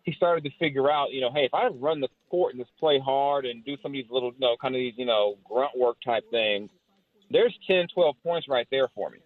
he 0.03 0.13
started 0.13 0.45
to 0.45 0.51
figure 0.57 0.89
out, 0.89 1.11
you 1.11 1.19
know, 1.19 1.31
hey, 1.33 1.45
if 1.45 1.53
I 1.53 1.67
run 1.67 1.99
the 1.99 2.07
court 2.29 2.53
and 2.53 2.63
just 2.63 2.75
play 2.77 2.97
hard 2.97 3.45
and 3.45 3.65
do 3.65 3.75
some 3.81 3.91
of 3.91 3.93
these 3.93 4.09
little, 4.09 4.31
you 4.31 4.39
know, 4.39 4.55
kind 4.61 4.73
of 4.73 4.79
these, 4.79 4.93
you 4.95 5.05
know, 5.05 5.35
grunt 5.43 5.71
work 5.77 5.97
type 6.05 6.23
things, 6.31 6.69
there's 7.29 7.53
10, 7.67 7.87
12 7.93 8.15
points 8.23 8.47
right 8.47 8.67
there 8.71 8.87
for 8.95 9.09
me. 9.09 9.17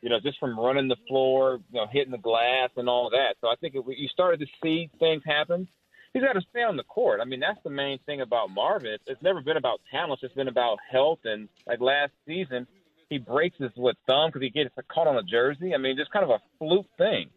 You 0.00 0.08
know, 0.08 0.18
just 0.18 0.38
from 0.38 0.58
running 0.58 0.88
the 0.88 0.96
floor, 1.06 1.60
you 1.70 1.78
know, 1.78 1.86
hitting 1.92 2.10
the 2.10 2.18
glass 2.18 2.70
and 2.76 2.88
all 2.88 3.10
that. 3.10 3.36
So 3.40 3.48
I 3.48 3.54
think 3.60 3.74
we, 3.86 3.96
you 3.96 4.08
started 4.08 4.40
to 4.40 4.46
see 4.62 4.88
things 4.98 5.22
happen, 5.26 5.68
he's 6.12 6.22
got 6.22 6.34
to 6.34 6.42
stay 6.50 6.62
on 6.62 6.76
the 6.76 6.84
court. 6.84 7.20
I 7.20 7.24
mean, 7.24 7.40
that's 7.40 7.62
the 7.64 7.70
main 7.70 7.98
thing 8.06 8.20
about 8.20 8.50
Marvin. 8.50 8.98
It's, 9.06 9.22
never 9.22 9.40
been 9.40 9.56
about 9.56 9.80
talent. 9.90 10.20
It's 10.22 10.34
been 10.34 10.48
about 10.48 10.78
health. 10.90 11.20
And 11.24 11.48
like 11.66 11.80
last 11.80 12.12
season– 12.26 12.66
he 13.12 13.18
breaks 13.18 13.58
his 13.58 13.70
what 13.74 13.96
thumb 14.06 14.30
because 14.30 14.40
he 14.40 14.48
gets 14.48 14.74
caught 14.88 15.06
on 15.06 15.18
a 15.18 15.22
jersey. 15.22 15.74
I 15.74 15.78
mean, 15.78 15.98
just 15.98 16.10
kind 16.12 16.24
of 16.24 16.30
a 16.30 16.40
fluke 16.58 16.86
thing. 16.96 17.28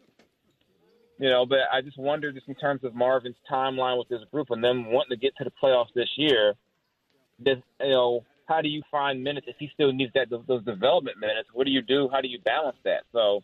You 1.20 1.30
know, 1.30 1.46
but 1.46 1.60
I 1.72 1.82
just 1.82 1.98
wonder, 1.98 2.32
just 2.32 2.48
in 2.48 2.56
terms 2.56 2.86
of 2.86 2.96
Marvin's 2.96 3.36
timeline 3.52 3.98
with 3.98 4.08
this 4.08 4.22
group 4.32 4.52
and 4.52 4.64
them 4.64 4.86
wanting 4.92 5.18
to 5.18 5.22
get 5.22 5.36
to 5.38 5.44
the 5.44 5.52
playoffs 5.62 5.94
this 5.94 6.10
year, 6.18 6.54
does 7.44 7.58
you 7.82 7.90
know 7.90 8.22
how 8.48 8.62
do 8.62 8.70
you 8.70 8.84
find 8.90 9.22
minutes 9.22 9.48
if 9.50 9.58
he 9.60 9.70
still 9.74 9.92
needs 9.92 10.14
that 10.14 10.30
those 10.30 10.64
development 10.64 11.18
minutes? 11.20 11.50
What 11.54 11.66
do 11.66 11.72
you 11.72 11.82
do? 11.82 12.08
How 12.12 12.22
do 12.22 12.30
you 12.30 12.40
balance 12.40 12.78
that? 12.86 13.04
So 13.12 13.42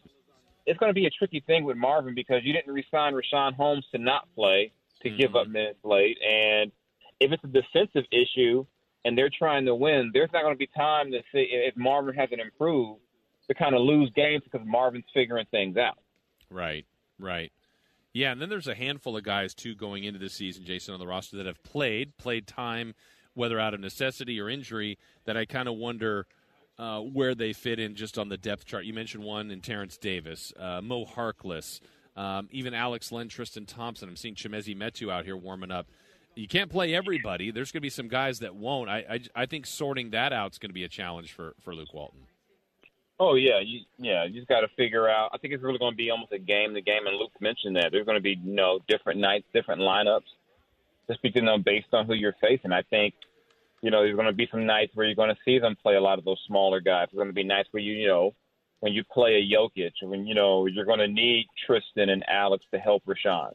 it's 0.65 0.79
going 0.79 0.89
to 0.89 0.93
be 0.93 1.07
a 1.07 1.09
tricky 1.09 1.43
thing 1.45 1.65
with 1.65 1.75
Marvin 1.75 2.15
because 2.15 2.41
you 2.43 2.53
didn't 2.53 2.73
resign 2.73 3.13
Richaun 3.13 3.55
Holmes 3.55 3.85
to 3.93 3.97
not 3.97 4.27
play 4.35 4.71
to 5.03 5.09
mm-hmm. 5.09 5.17
give 5.17 5.35
up 5.35 5.47
minutes 5.47 5.79
late, 5.83 6.17
and 6.27 6.71
if 7.19 7.31
it's 7.31 7.43
a 7.43 7.47
defensive 7.47 8.05
issue, 8.11 8.65
and 9.05 9.17
they're 9.17 9.31
trying 9.35 9.65
to 9.65 9.75
win, 9.75 10.11
there's 10.13 10.29
not 10.33 10.43
going 10.43 10.53
to 10.53 10.59
be 10.59 10.69
time 10.75 11.11
to 11.11 11.19
see 11.31 11.47
if 11.51 11.75
Marvin 11.75 12.15
hasn't 12.15 12.39
improved 12.39 13.01
to 13.47 13.53
kind 13.53 13.75
of 13.75 13.81
lose 13.81 14.11
games 14.15 14.43
because 14.43 14.65
Marvin's 14.65 15.05
figuring 15.13 15.45
things 15.51 15.77
out. 15.77 15.97
Right, 16.49 16.85
right. 17.19 17.51
Yeah, 18.13 18.31
and 18.31 18.41
then 18.41 18.49
there's 18.49 18.67
a 18.67 18.75
handful 18.75 19.15
of 19.15 19.23
guys 19.23 19.53
too 19.53 19.73
going 19.73 20.03
into 20.03 20.19
this 20.19 20.33
season, 20.33 20.65
Jason, 20.65 20.93
on 20.93 20.99
the 20.99 21.07
roster 21.07 21.37
that 21.37 21.45
have 21.45 21.63
played, 21.63 22.17
played 22.17 22.45
time, 22.45 22.93
whether 23.33 23.59
out 23.59 23.73
of 23.73 23.79
necessity 23.79 24.39
or 24.39 24.49
injury, 24.49 24.97
that 25.25 25.37
I 25.37 25.45
kind 25.45 25.69
of 25.69 25.75
wonder 25.75 26.27
uh, 26.77 26.99
where 26.99 27.33
they 27.35 27.53
fit 27.53 27.79
in 27.79 27.95
just 27.95 28.17
on 28.17 28.29
the 28.29 28.37
depth 28.37 28.65
chart. 28.65 28.85
You 28.85 28.93
mentioned 28.93 29.23
one 29.23 29.49
in 29.49 29.61
Terrence 29.61 29.97
Davis, 29.97 30.51
uh, 30.59 30.81
Mo 30.81 31.05
Harkless, 31.05 31.79
um, 32.15 32.47
even 32.51 32.73
Alex 32.73 33.11
Len, 33.11 33.27
Tristan 33.27 33.65
Thompson. 33.65 34.09
I'm 34.09 34.15
seeing 34.15 34.35
Chimezie 34.35 34.77
Metu 34.77 35.11
out 35.11 35.25
here 35.25 35.37
warming 35.37 35.71
up 35.71 35.87
you 36.35 36.47
can't 36.47 36.71
play 36.71 36.93
everybody. 36.93 37.51
There's 37.51 37.71
going 37.71 37.81
to 37.81 37.85
be 37.85 37.89
some 37.89 38.07
guys 38.07 38.39
that 38.39 38.55
won't. 38.55 38.89
I, 38.89 38.97
I, 39.09 39.19
I 39.43 39.45
think 39.45 39.65
sorting 39.65 40.11
that 40.11 40.31
out 40.31 40.53
is 40.53 40.57
going 40.57 40.69
to 40.69 40.73
be 40.73 40.83
a 40.83 40.89
challenge 40.89 41.33
for, 41.33 41.53
for 41.61 41.75
Luke 41.75 41.93
Walton. 41.93 42.21
Oh 43.19 43.35
yeah, 43.35 43.59
you, 43.63 43.81
yeah. 43.99 44.25
You 44.25 44.33
just 44.33 44.47
got 44.47 44.61
to 44.61 44.67
figure 44.75 45.07
out. 45.07 45.29
I 45.33 45.37
think 45.37 45.53
it's 45.53 45.61
really 45.61 45.77
going 45.77 45.93
to 45.93 45.97
be 45.97 46.09
almost 46.09 46.31
a 46.31 46.39
game 46.39 46.73
to 46.73 46.81
game, 46.81 47.05
and 47.05 47.17
Luke 47.17 47.31
mentioned 47.39 47.75
that 47.75 47.89
there's 47.91 48.05
going 48.05 48.17
to 48.17 48.21
be 48.21 48.39
you 48.43 48.55
know 48.55 48.79
different 48.87 49.19
nights, 49.19 49.45
different 49.53 49.81
lineups, 49.81 50.25
just 51.07 51.21
because 51.21 51.39
you 51.39 51.45
know 51.45 51.59
based 51.59 51.93
on 51.93 52.07
who 52.07 52.15
you're 52.15 52.35
facing. 52.41 52.71
I 52.71 52.81
think 52.81 53.13
you 53.81 53.91
know 53.91 54.01
there's 54.01 54.15
going 54.15 54.25
to 54.25 54.33
be 54.33 54.47
some 54.49 54.65
nights 54.65 54.93
where 54.95 55.05
you're 55.05 55.15
going 55.15 55.29
to 55.29 55.37
see 55.45 55.59
them 55.59 55.75
play 55.83 55.95
a 55.95 56.01
lot 56.01 56.17
of 56.17 56.25
those 56.25 56.39
smaller 56.47 56.79
guys. 56.79 57.09
There's 57.11 57.19
going 57.19 57.27
to 57.27 57.33
be 57.33 57.43
nights 57.43 57.69
where 57.69 57.83
you 57.83 57.93
you 57.93 58.07
know 58.07 58.33
when 58.81 58.93
you 58.93 59.03
play 59.03 59.35
a 59.35 59.55
Jokic, 59.55 59.93
when 60.01 60.27
you 60.27 60.35
know 60.35 60.65
you're 60.65 60.85
going 60.85 60.99
to 60.99 61.07
need 61.07 61.47
Tristan 61.65 62.09
and 62.09 62.23
Alex 62.27 62.65
to 62.73 62.79
help 62.79 63.03
Richaun, 63.05 63.53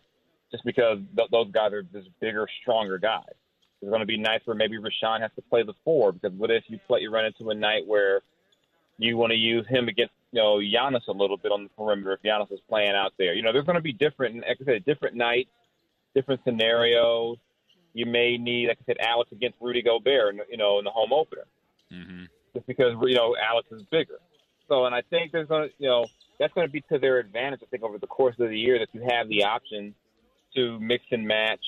just 0.51 0.65
because 0.65 0.99
th- 1.17 1.29
those 1.31 1.51
guys 1.53 1.73
are 1.73 1.83
just 1.83 2.09
bigger, 2.21 2.47
stronger 2.63 2.99
guys. 2.99 3.35
It's 3.83 3.91
going 3.91 4.01
to 4.01 4.07
be 4.07 4.17
nice 4.17 4.41
where 4.47 4.57
maybe 4.57 4.79
Richaun 4.79 5.21
has 5.21 5.31
to 5.37 5.43
play 5.43 5.63
the 5.63 5.75
four 5.85 6.13
because 6.13 6.33
what 6.33 6.51
if 6.51 6.65
you 6.69 6.79
play 6.87 7.01
you 7.01 7.13
run 7.13 7.27
into 7.27 7.51
a 7.51 7.55
night 7.55 7.87
where 7.87 8.23
you 8.99 9.17
want 9.17 9.33
to 9.33 9.37
use 9.37 9.67
him 9.69 9.89
against 9.89 10.15
you 10.33 10.41
know 10.41 10.59
Giannis 10.59 11.07
a 11.09 11.13
little 11.13 11.37
bit 11.37 11.53
on 11.53 11.65
the 11.65 11.69
perimeter 11.71 12.13
if 12.13 12.23
Giannis 12.23 12.53
is 12.53 12.61
playing 12.69 12.93
out 12.93 13.13
there. 13.19 13.35
You 13.35 13.43
know, 13.43 13.53
there's 13.53 13.67
going 13.67 13.77
to 13.77 13.83
be 13.83 13.93
different, 13.93 14.37
like 14.37 14.59
I 14.61 14.65
said, 14.65 14.85
different 14.85 15.17
nights, 15.17 15.51
different 16.15 16.41
scenarios. 16.45 17.37
You 17.95 18.07
may 18.07 18.37
need, 18.37 18.69
like 18.69 18.79
I 18.83 18.85
said, 18.87 18.97
Alex 19.01 19.33
against 19.33 19.57
Rudy 19.61 19.83
Gobert, 19.83 20.37
you 20.51 20.57
know, 20.57 20.79
in 20.79 20.85
the 20.85 20.91
home 20.91 21.13
opener, 21.13 21.47
mm-hmm. 21.93 22.25
just 22.55 22.67
because 22.67 22.95
you 23.03 23.17
know 23.17 23.35
Alex 23.43 23.69
is 23.73 23.83
bigger. 23.91 24.19
So, 24.69 24.87
and 24.87 24.95
I 24.95 25.03
think 25.03 25.33
there's 25.33 25.49
going 25.49 25.69
to, 25.69 25.75
you 25.79 25.89
know, 25.89 26.07
that's 26.39 26.53
going 26.53 26.67
to 26.67 26.73
be 26.73 26.83
to 26.93 26.99
their 26.99 27.19
advantage. 27.19 27.61
I 27.63 27.67
think 27.67 27.83
over 27.83 27.99
the 27.99 28.07
course 28.07 28.35
of 28.39 28.49
the 28.49 28.59
year 28.59 28.79
that 28.79 28.89
you 28.93 29.07
have 29.09 29.29
the 29.29 29.45
option 29.45 29.95
to 30.55 30.79
mix 30.81 31.05
and 31.11 31.27
match 31.27 31.61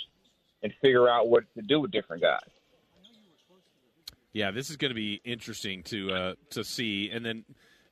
and 0.62 0.72
figure 0.82 1.08
out 1.08 1.28
what 1.28 1.44
to 1.54 1.62
do 1.62 1.80
with 1.80 1.90
different 1.90 2.22
guys. 2.22 2.40
Yeah, 4.32 4.50
this 4.50 4.70
is 4.70 4.76
going 4.76 4.90
to 4.90 4.94
be 4.94 5.20
interesting 5.24 5.82
to 5.84 6.12
uh, 6.12 6.34
to 6.50 6.62
see. 6.62 7.10
And 7.10 7.24
then, 7.24 7.44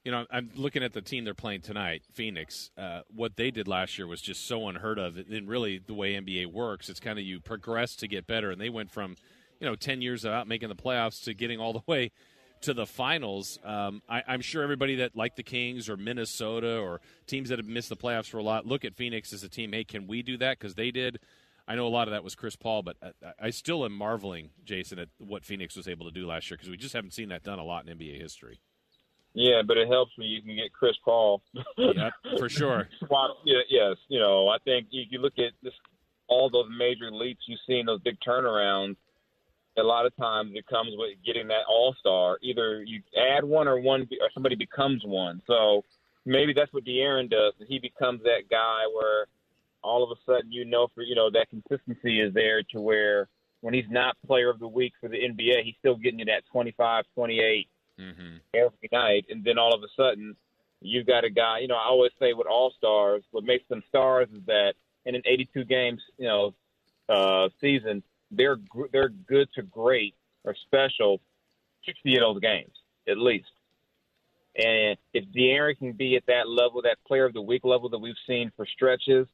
you 0.05 0.13
know, 0.13 0.27
I'm 0.31 0.51
looking 0.55 0.83
at 0.83 0.93
the 0.93 1.01
team 1.01 1.25
they're 1.25 1.35
playing 1.35 1.63
tonight, 1.63 2.03
Phoenix. 2.13 2.71
Uh, 2.77 3.01
what 3.15 3.37
they 3.37 3.51
did 3.51 3.67
last 3.67 3.97
year 3.99 4.07
was 4.07 4.21
just 4.21 4.47
so 4.47 4.69
unheard 4.69 4.99
of. 4.99 5.17
And 5.17 5.49
really, 5.49 5.79
the 5.79 5.95
way 5.95 6.13
NBA 6.13 6.53
works, 6.53 6.89
it's 6.89 7.01
kind 7.01 7.19
of 7.19 7.25
you 7.25 7.41
progress 7.41 7.97
to 7.97 8.09
get 8.09 8.27
better. 8.27 8.51
And 8.51 8.61
they 8.61 8.69
went 8.69 8.91
from, 8.91 9.17
you 9.61 9.67
know, 9.67 9.75
ten 9.77 10.03
years 10.03 10.27
out 10.27 10.47
making 10.47 10.69
the 10.69 10.77
playoffs 10.77 11.25
to 11.25 11.35
getting 11.35 11.59
all 11.59 11.73
the 11.73 11.83
way 11.87 12.13
to 12.63 12.75
the 12.75 12.87
finals. 12.87 13.59
Um, 13.65 14.03
I, 14.09 14.23
am 14.29 14.41
sure 14.41 14.63
everybody 14.63 14.97
that 14.97 15.17
like 15.17 15.37
the 15.37 15.43
Kings 15.43 15.89
or 15.89 15.97
Minnesota 15.97 16.79
or 16.79 17.01
teams 17.27 17.49
that 17.49 17.59
have 17.59 17.69
missed 17.69 17.89
the 17.89 17.97
playoffs 17.97 18.29
for 18.29 18.39
a 18.39 18.43
lot 18.43 18.67
look 18.67 18.85
at 18.85 18.95
Phoenix 18.95 19.33
as 19.33 19.43
a 19.43 19.49
team. 19.49 19.73
Hey, 19.73 19.85
can 19.85 20.07
we 20.07 20.23
do 20.23 20.37
that? 20.39 20.59
Because 20.59 20.75
they 20.75 20.91
did. 20.91 21.19
I 21.69 21.75
know 21.75 21.87
a 21.87 21.89
lot 21.89 22.07
of 22.07 22.13
that 22.13 22.23
was 22.23 22.35
Chris 22.35 22.55
Paul, 22.55 22.83
but 22.83 22.97
I, 23.03 23.47
I 23.47 23.51
still 23.51 23.85
am 23.85 23.93
marveling, 23.93 24.51
Jason, 24.65 24.99
at 24.99 25.09
what 25.19 25.45
Phoenix 25.45 25.77
was 25.77 25.89
able 25.89 26.07
to 26.07 26.13
do 26.13 26.27
last 26.27 26.51
year 26.51 26.57
because 26.57 26.71
we 26.71 26.77
just 26.77 26.95
haven't 26.95 27.13
seen 27.13 27.29
that 27.31 27.43
done 27.43 27.59
a 27.59 27.65
lot 27.65 27.89
in 27.89 27.99
NBA 27.99 28.21
history. 28.21 28.61
Yeah, 29.35 29.63
but 29.67 29.77
it 29.77 29.89
helps 29.89 30.13
when 30.17 30.29
you 30.29 30.41
can 30.41 30.55
get 30.57 30.73
Chris 30.73 30.97
Paul. 31.05 31.43
yeah, 31.77 32.11
for 32.39 32.49
sure. 32.49 32.89
yeah, 33.45 33.59
yes, 33.69 33.97
you 34.09 34.19
know, 34.19 34.49
I 34.49 34.57
think 34.65 34.87
if 34.93 35.09
you 35.11 35.19
look 35.19 35.39
at 35.39 35.53
this, 35.63 35.75
all 36.29 36.49
those 36.49 36.69
major 36.79 37.11
leaps 37.11 37.41
you've 37.47 37.59
seen, 37.67 37.85
those 37.87 38.01
big 38.01 38.17
turnarounds, 38.27 38.97
a 39.79 39.83
lot 39.83 40.07
of 40.07 40.17
times 40.17 40.53
it 40.55 40.67
comes 40.67 40.91
with 40.97 41.17
getting 41.25 41.49
that 41.49 41.65
all 41.69 41.95
star. 41.99 42.39
Either 42.43 42.83
you 42.83 43.03
add 43.17 43.45
one 43.45 43.69
or 43.69 43.81
one 43.81 44.03
or 44.21 44.31
somebody 44.33 44.57
becomes 44.57 45.03
one. 45.05 45.43
So 45.47 45.85
maybe 46.25 46.53
that's 46.53 46.73
what 46.73 46.85
De'Aaron 46.85 47.31
does. 47.31 47.53
He 47.69 47.79
becomes 47.79 48.23
that 48.23 48.49
guy 48.51 48.83
where 48.95 49.27
all 49.83 50.03
of 50.03 50.11
a 50.11 50.21
sudden 50.27 50.51
you 50.51 50.65
know 50.65 50.89
for 50.95 51.03
you 51.03 51.15
know 51.15 51.31
that 51.31 51.49
consistency 51.51 52.21
is 52.21 52.35
there 52.35 52.63
to 52.63 52.81
where 52.81 53.29
when 53.61 53.75
he's 53.75 53.89
not 53.91 54.17
player 54.27 54.51
of 54.51 54.59
the 54.59 54.69
week 54.69 54.93
for 55.01 55.09
the 55.09 55.17
NBA, 55.17 55.65
he's 55.65 55.75
still 55.79 55.97
getting 55.97 56.19
you 56.19 56.27
that 56.27 56.43
25, 56.53 57.05
28 57.15 57.69
mm-hmm. 57.99 58.37
every 58.55 58.89
night, 58.93 59.27
and 59.31 59.43
then 59.43 59.59
all 59.59 59.75
of 59.75 59.83
a 59.83 59.89
sudden 59.97 60.37
you've 60.81 61.07
got 61.07 61.25
a 61.25 61.31
guy. 61.31 61.61
You 61.61 61.69
know, 61.69 61.77
I 61.77 61.87
always 61.87 62.13
say 62.19 62.33
with 62.33 62.47
all 62.47 62.73
stars, 62.77 63.23
what 63.31 63.45
makes 63.45 63.67
them 63.69 63.83
stars 63.89 64.29
is 64.35 64.43
that 64.47 64.75
in 65.05 65.15
an 65.15 65.23
82 65.25 65.65
games, 65.65 66.03
you 66.19 66.27
know, 66.27 66.55
uh, 67.09 67.49
season, 67.61 68.03
they're 68.31 68.59
they're 68.93 69.09
good 69.09 69.49
to 69.55 69.63
great 69.63 70.15
or 70.45 70.55
special 70.67 71.21
60 71.85 72.15
of 72.17 72.21
those 72.21 72.41
games 72.41 72.73
at 73.09 73.19
least. 73.19 73.47
And 74.57 74.97
if 75.13 75.25
De'Aaron 75.37 75.79
can 75.79 75.93
be 75.93 76.17
at 76.17 76.25
that 76.27 76.49
level, 76.49 76.83
that 76.83 76.97
player 77.07 77.27
of 77.27 77.35
the 77.35 77.43
week 77.43 77.65
level 77.65 77.89
that 77.91 77.99
we've 77.99 78.15
seen 78.27 78.51
for 78.57 78.67
stretches, 78.67 79.27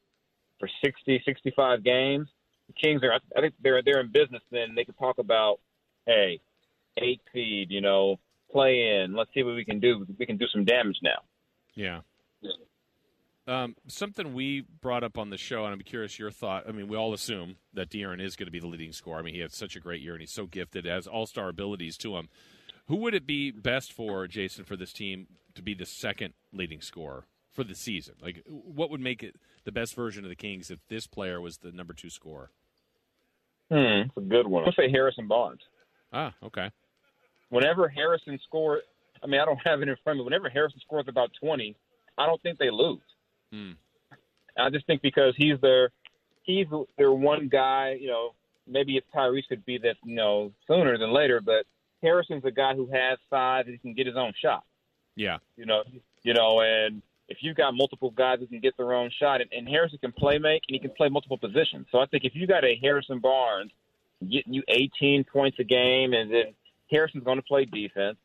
for 0.59 0.69
60, 0.85 1.23
65 1.25 1.85
games, 1.85 2.29
the 2.67 2.73
Kings 2.73 3.03
are. 3.03 3.13
I 3.37 3.41
think 3.41 3.55
they're 3.63 3.83
they're 3.83 4.01
in 4.01 4.11
business. 4.11 4.43
Then 4.51 4.75
they 4.75 4.85
can 4.85 4.95
talk 4.95 5.19
about, 5.19 5.61
hey, 6.07 6.41
eight 6.99 7.21
seed, 7.33 7.71
you 7.71 7.81
know, 7.81 8.19
play 8.51 9.01
in. 9.03 9.15
Let's 9.15 9.31
see 9.35 9.43
what 9.43 9.55
we 9.55 9.65
can 9.65 9.81
do. 9.81 10.07
We 10.19 10.27
can 10.27 10.37
do 10.37 10.47
some 10.53 10.65
damage 10.65 10.99
now. 11.03 11.23
Yeah. 11.75 12.01
Um, 13.47 13.75
something 13.89 14.35
we 14.35 14.65
brought 14.81 15.03
up 15.03 15.19
on 15.19 15.31
the 15.31 15.37
show, 15.37 15.65
and 15.65 15.75
I'm 15.75 15.81
curious 15.81 16.19
your 16.19 16.31
thought. 16.31 16.69
I 16.69 16.73
mean, 16.73 16.87
we 16.87 16.97
all 16.97 17.13
assume 17.13 17.57
that 17.75 17.91
De'Aaron 17.91 18.21
is 18.21 18.37
going 18.37 18.47
to 18.47 18.53
be 18.53 18.61
the 18.61 18.69
leading 18.69 18.93
scorer. 18.93 19.19
I 19.19 19.23
mean, 19.23 19.35
he 19.35 19.41
had 19.41 19.53
such 19.53 19.75
a 19.75 19.81
great 19.81 20.01
year, 20.01 20.13
and 20.13 20.21
he's 20.21 20.31
so 20.31 20.47
gifted, 20.47 20.85
has 20.85 21.09
all 21.09 21.27
star 21.27 21.49
abilities 21.49 21.97
to 21.99 22.17
him. 22.17 22.29
Who 22.87 22.97
would 22.97 23.15
it 23.15 23.27
be 23.27 23.51
best 23.51 23.93
for, 23.93 24.29
Jason, 24.29 24.65
for 24.65 24.77
this 24.77 24.93
team 24.93 25.27
to 25.55 25.63
be 25.63 25.75
the 25.75 25.87
second 25.87 26.35
leading 26.53 26.81
scorer 26.81 27.27
for 27.51 27.65
the 27.65 27.75
season? 27.75 28.15
Like, 28.23 28.45
what 28.47 28.91
would 28.91 29.01
make 29.01 29.25
it 29.25 29.37
the 29.65 29.73
best 29.73 29.95
version 29.95 30.25
of 30.25 30.31
the 30.31 30.37
Kings 30.37 30.71
if 30.71 30.79
this 30.89 31.09
player 31.09 31.41
was 31.41 31.59
the 31.59 31.73
number 31.73 31.95
two 31.95 32.11
scorer? 32.11 32.51
Hmm, 33.71 34.07
it's 34.07 34.17
a 34.17 34.21
good 34.21 34.47
one. 34.47 34.65
I'll 34.65 34.73
say 34.73 34.91
Harrison 34.91 35.27
Barnes. 35.27 35.63
Ah, 36.13 36.35
okay. 36.45 36.71
Whenever 37.49 37.89
Harrison 37.89 38.39
scores, 38.45 38.83
I 39.23 39.27
mean, 39.27 39.41
I 39.41 39.45
don't 39.45 39.61
have 39.65 39.81
it 39.83 39.89
in 39.89 39.97
front 40.05 40.19
of 40.19 40.25
me. 40.25 40.25
Whenever 40.27 40.49
Harrison 40.49 40.81
scores 40.81 41.07
about 41.09 41.31
20, 41.41 41.75
I 42.19 42.27
don't 42.27 42.41
think 42.43 42.59
they 42.59 42.71
lose. 42.71 43.01
Hmm. 43.53 43.73
I 44.59 44.71
just 44.71 44.87
think 44.87 45.03
because 45.03 45.35
he's 45.37 45.61
their 45.61 45.91
he's 46.43 46.67
their 46.99 47.13
one 47.13 47.49
guy. 47.49 47.97
You 48.01 48.09
know, 48.09 48.35
maybe 48.67 48.97
if 48.97 49.05
Tyrese 49.15 49.49
could 49.49 49.65
be 49.65 49.79
that, 49.79 49.97
you 50.05 50.15
know, 50.15 50.53
sooner 50.67 50.99
than 50.99 51.13
later, 51.13 51.41
but 51.41 51.65
Harrison's 52.03 52.45
a 52.45 52.51
guy 52.51 52.75
who 52.75 52.89
has 52.93 53.19
size 53.31 53.65
and 53.67 53.75
he 53.75 53.79
can 53.79 53.95
get 53.95 54.07
his 54.07 54.17
own 54.17 54.33
shot. 54.41 54.65
Yeah. 55.17 55.39
You 55.57 55.67
know, 55.67 55.83
you 56.23 56.35
know, 56.35 56.61
and 56.61 57.03
if 57.29 57.39
you've 57.41 57.57
got 57.57 57.75
multiple 57.75 58.11
guys 58.11 58.39
who 58.41 58.47
can 58.47 58.61
get 58.61 58.77
their 58.77 58.93
own 58.93 59.11
shot, 59.19 59.41
and, 59.41 59.51
and 59.53 59.69
Harrison 59.69 59.99
can 59.99 60.13
play 60.13 60.39
make 60.39 60.63
and 60.69 60.75
he 60.75 60.79
can 60.79 60.91
play 60.91 61.09
multiple 61.09 61.39
positions. 61.39 61.87
So 61.93 61.99
I 61.99 62.07
think 62.07 62.25
if 62.25 62.35
you 62.35 62.47
got 62.47 62.65
a 62.65 62.77
Harrison 62.81 63.21
Barnes 63.21 63.71
getting 64.21 64.55
you 64.55 64.63
18 64.69 65.25
points 65.25 65.59
a 65.59 65.65
game, 65.65 66.13
and 66.13 66.33
then 66.33 66.55
Harrison's 66.91 67.25
going 67.25 67.39
to 67.39 67.43
play 67.43 67.65
defense, 67.65 68.17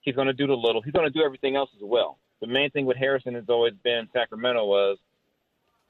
he's 0.00 0.14
going 0.14 0.28
to 0.28 0.32
do 0.32 0.46
the 0.46 0.54
little, 0.54 0.82
he's 0.82 0.92
going 0.92 1.06
to 1.06 1.16
do 1.16 1.24
everything 1.24 1.56
else 1.56 1.70
as 1.76 1.82
well. 1.82 2.18
The 2.40 2.46
main 2.46 2.70
thing 2.70 2.86
with 2.86 2.96
Harrison 2.96 3.34
has 3.34 3.44
always 3.48 3.74
been 3.82 4.08
Sacramento 4.12 4.64
was 4.64 4.98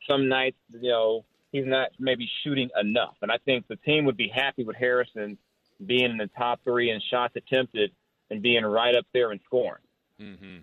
some 0.08 0.28
nights, 0.28 0.56
you 0.70 0.90
know, 0.90 1.24
he's 1.52 1.66
not 1.66 1.88
maybe 1.98 2.28
shooting 2.42 2.70
enough, 2.80 3.14
and 3.22 3.30
I 3.30 3.38
think 3.44 3.68
the 3.68 3.76
team 3.76 4.04
would 4.04 4.16
be 4.16 4.28
happy 4.28 4.64
with 4.64 4.76
Harrison 4.76 5.38
being 5.84 6.10
in 6.10 6.16
the 6.16 6.30
top 6.36 6.60
three 6.64 6.90
in 6.90 7.00
shots 7.10 7.34
attempted 7.36 7.90
and 8.30 8.42
being 8.42 8.64
right 8.64 8.94
up 8.94 9.06
there 9.12 9.32
in 9.32 9.40
scoring. 9.46 9.82
Mm-hmm. 10.20 10.58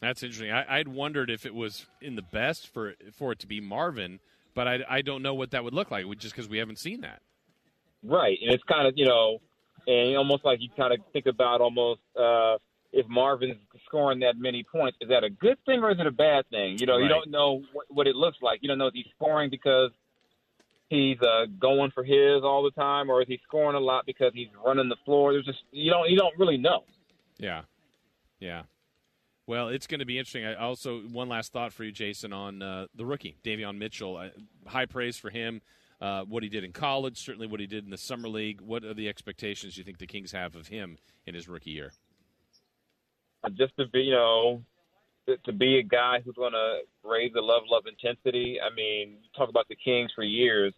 That's 0.00 0.22
interesting. 0.22 0.50
I, 0.50 0.78
would 0.78 0.88
wondered 0.88 1.30
if 1.30 1.46
it 1.46 1.54
was 1.54 1.86
in 2.00 2.16
the 2.16 2.22
best 2.22 2.66
for 2.66 2.94
for 3.12 3.32
it 3.32 3.38
to 3.40 3.46
be 3.46 3.60
Marvin, 3.60 4.18
but 4.54 4.66
I, 4.66 4.80
I 4.88 5.02
don't 5.02 5.22
know 5.22 5.34
what 5.34 5.52
that 5.52 5.62
would 5.62 5.74
look 5.74 5.90
like, 5.90 6.06
just 6.18 6.34
because 6.34 6.48
we 6.48 6.58
haven't 6.58 6.80
seen 6.80 7.02
that. 7.02 7.22
Right, 8.02 8.36
and 8.42 8.52
it's 8.52 8.64
kind 8.64 8.88
of 8.88 8.94
you 8.96 9.06
know, 9.06 9.38
and 9.86 10.16
almost 10.16 10.44
like 10.44 10.60
you 10.60 10.68
kind 10.76 10.92
of 10.92 10.98
think 11.12 11.26
about 11.26 11.60
almost 11.60 12.00
uh, 12.18 12.56
if 12.92 13.06
Marvin's 13.08 13.56
scoring 13.86 14.20
that 14.20 14.36
many 14.36 14.62
points, 14.62 14.98
is 15.00 15.08
that 15.08 15.24
a 15.24 15.30
good 15.30 15.56
thing 15.64 15.82
or 15.82 15.90
is 15.90 15.98
it 15.98 16.06
a 16.06 16.12
bad 16.12 16.48
thing? 16.50 16.76
You 16.78 16.86
know, 16.86 16.94
right. 16.94 17.02
you 17.02 17.08
don't 17.08 17.30
know 17.30 17.62
what, 17.72 17.86
what 17.88 18.06
it 18.06 18.14
looks 18.14 18.36
like. 18.42 18.60
You 18.62 18.68
don't 18.68 18.78
know 18.78 18.86
if 18.86 18.94
he's 18.94 19.06
scoring 19.16 19.50
because 19.50 19.90
he's 20.88 21.16
uh, 21.22 21.46
going 21.58 21.90
for 21.92 22.04
his 22.04 22.42
all 22.44 22.62
the 22.62 22.70
time, 22.70 23.10
or 23.10 23.22
is 23.22 23.28
he 23.28 23.40
scoring 23.44 23.76
a 23.76 23.80
lot 23.80 24.04
because 24.04 24.32
he's 24.34 24.48
running 24.64 24.88
the 24.88 24.96
floor? 25.04 25.32
There's 25.32 25.46
just 25.46 25.60
you 25.70 25.90
don't 25.90 26.10
you 26.10 26.16
don't 26.16 26.38
really 26.38 26.58
know. 26.58 26.84
Yeah, 27.38 27.62
yeah. 28.38 28.62
Well, 29.46 29.68
it's 29.68 29.86
going 29.86 30.00
to 30.00 30.06
be 30.06 30.18
interesting. 30.18 30.44
I 30.44 30.54
also 30.54 31.00
one 31.00 31.28
last 31.28 31.52
thought 31.52 31.72
for 31.72 31.82
you, 31.82 31.92
Jason, 31.92 32.32
on 32.32 32.62
uh, 32.62 32.86
the 32.94 33.06
rookie 33.06 33.36
Davion 33.42 33.78
Mitchell. 33.78 34.16
Uh, 34.16 34.28
high 34.66 34.86
praise 34.86 35.16
for 35.16 35.30
him. 35.30 35.62
Uh, 36.00 36.24
what 36.24 36.42
he 36.42 36.48
did 36.48 36.64
in 36.64 36.72
college, 36.72 37.16
certainly 37.16 37.46
what 37.46 37.60
he 37.60 37.66
did 37.66 37.84
in 37.84 37.90
the 37.90 37.96
summer 37.96 38.28
league. 38.28 38.60
What 38.60 38.84
are 38.84 38.92
the 38.92 39.08
expectations 39.08 39.78
you 39.78 39.84
think 39.84 39.98
the 39.98 40.06
Kings 40.06 40.32
have 40.32 40.56
of 40.56 40.66
him 40.66 40.98
in 41.26 41.34
his 41.34 41.48
rookie 41.48 41.70
year? 41.70 41.92
Just 43.54 43.76
to 43.76 43.86
be, 43.86 44.00
you 44.00 44.12
know, 44.12 44.62
to 45.44 45.52
be 45.52 45.78
a 45.78 45.82
guy 45.82 46.20
who's 46.24 46.34
going 46.34 46.52
to 46.52 46.80
raise 47.04 47.32
the 47.32 47.40
level 47.40 47.74
of 47.76 47.86
intensity. 47.86 48.58
I 48.60 48.74
mean, 48.74 49.18
talk 49.36 49.48
about 49.48 49.68
the 49.68 49.76
Kings 49.76 50.10
for 50.14 50.22
years 50.22 50.72